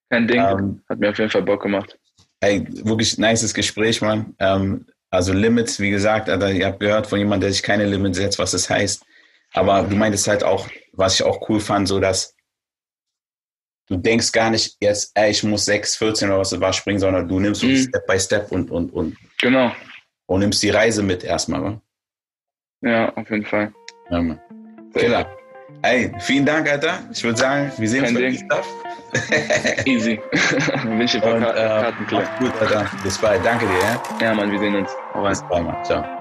Kein 0.10 0.27
Ding. 0.27 0.41
Ähm, 0.41 0.84
Hat 0.89 0.99
mir 0.99 1.10
auf 1.10 1.17
jeden 1.17 1.31
Fall 1.31 1.43
Bock 1.43 1.63
gemacht. 1.63 1.97
Ey, 2.41 2.67
wirklich 2.86 3.17
nices 3.17 3.53
Gespräch, 3.53 4.01
Mann. 4.01 4.36
Ähm, 4.39 4.86
also 5.10 5.31
Limits, 5.31 5.79
wie 5.79 5.89
gesagt, 5.89 6.29
Alter, 6.29 6.51
ihr 6.51 6.65
habt 6.65 6.81
gehört 6.81 7.07
von 7.07 7.17
jemandem, 7.17 7.47
der 7.47 7.53
sich 7.53 7.63
keine 7.63 7.86
Limits 7.86 8.17
setzt, 8.17 8.39
was 8.39 8.51
das 8.51 8.69
heißt. 8.69 9.05
Aber 9.54 9.84
du 9.84 9.96
meintest 9.96 10.28
halt 10.28 10.44
auch, 10.44 10.68
was 10.94 11.16
ich 11.16 11.24
auch 11.24 11.48
cool 11.50 11.60
fand, 11.60 11.88
so 11.88 12.00
dass 12.00 12.36
du 13.88 13.98
denkst 13.98 14.32
gar 14.32 14.50
nicht 14.50 14.78
jetzt, 14.80 15.12
ey, 15.16 15.32
ich 15.32 15.44
muss 15.44 15.66
6, 15.66 15.98
14 15.98 16.30
oder 16.30 16.40
was 16.40 16.58
war 16.60 16.72
springen, 16.74 17.00
sondern 17.00 17.28
du 17.28 17.40
nimmst 17.40 17.64
Mhm. 17.64 17.76
Step 17.78 18.08
by 18.08 18.20
Step 18.20 18.52
und, 18.52 18.72
und, 18.72 18.94
und, 18.94 19.18
Genau. 19.42 19.72
und 20.28 20.40
nimmst 20.40 20.64
die 20.64 20.70
Reise 20.70 21.04
mit 21.04 21.24
erstmal, 21.24 21.60
Mann. 21.62 21.82
Ja, 22.82 23.14
auf 23.16 23.30
jeden 23.30 23.46
Fall. 23.46 23.74
Ja, 24.10 24.22
Mann. 24.22 24.40
Killer. 24.94 25.30
Ey, 25.84 26.12
vielen 26.20 26.46
Dank, 26.46 26.70
Alter. 26.70 27.00
Ich 27.12 27.24
würde 27.24 27.38
sagen, 27.38 27.72
wir 27.78 27.90
sehen 27.90 28.04
Kein 28.04 28.16
uns 28.16 28.40
beim. 28.48 28.62
Stuff. 28.62 28.76
Easy. 29.86 30.22
Ich 30.32 31.16
ein 31.16 31.22
paar 31.22 31.38
äh, 31.38 31.54
Karten 31.54 32.08
klar. 32.08 32.40
gut, 32.40 32.54
Alter. 32.62 32.90
Bis 33.04 33.18
bald. 33.18 33.44
Danke 33.44 33.66
dir, 33.66 33.80
ja? 33.80 34.04
Ja, 34.22 34.34
Mann, 34.34 34.52
wir 34.52 34.60
sehen 34.60 34.76
uns. 34.76 34.92
Bis 35.14 35.42
bald, 35.50 35.66
Mann. 35.66 35.84
Ciao. 35.84 36.20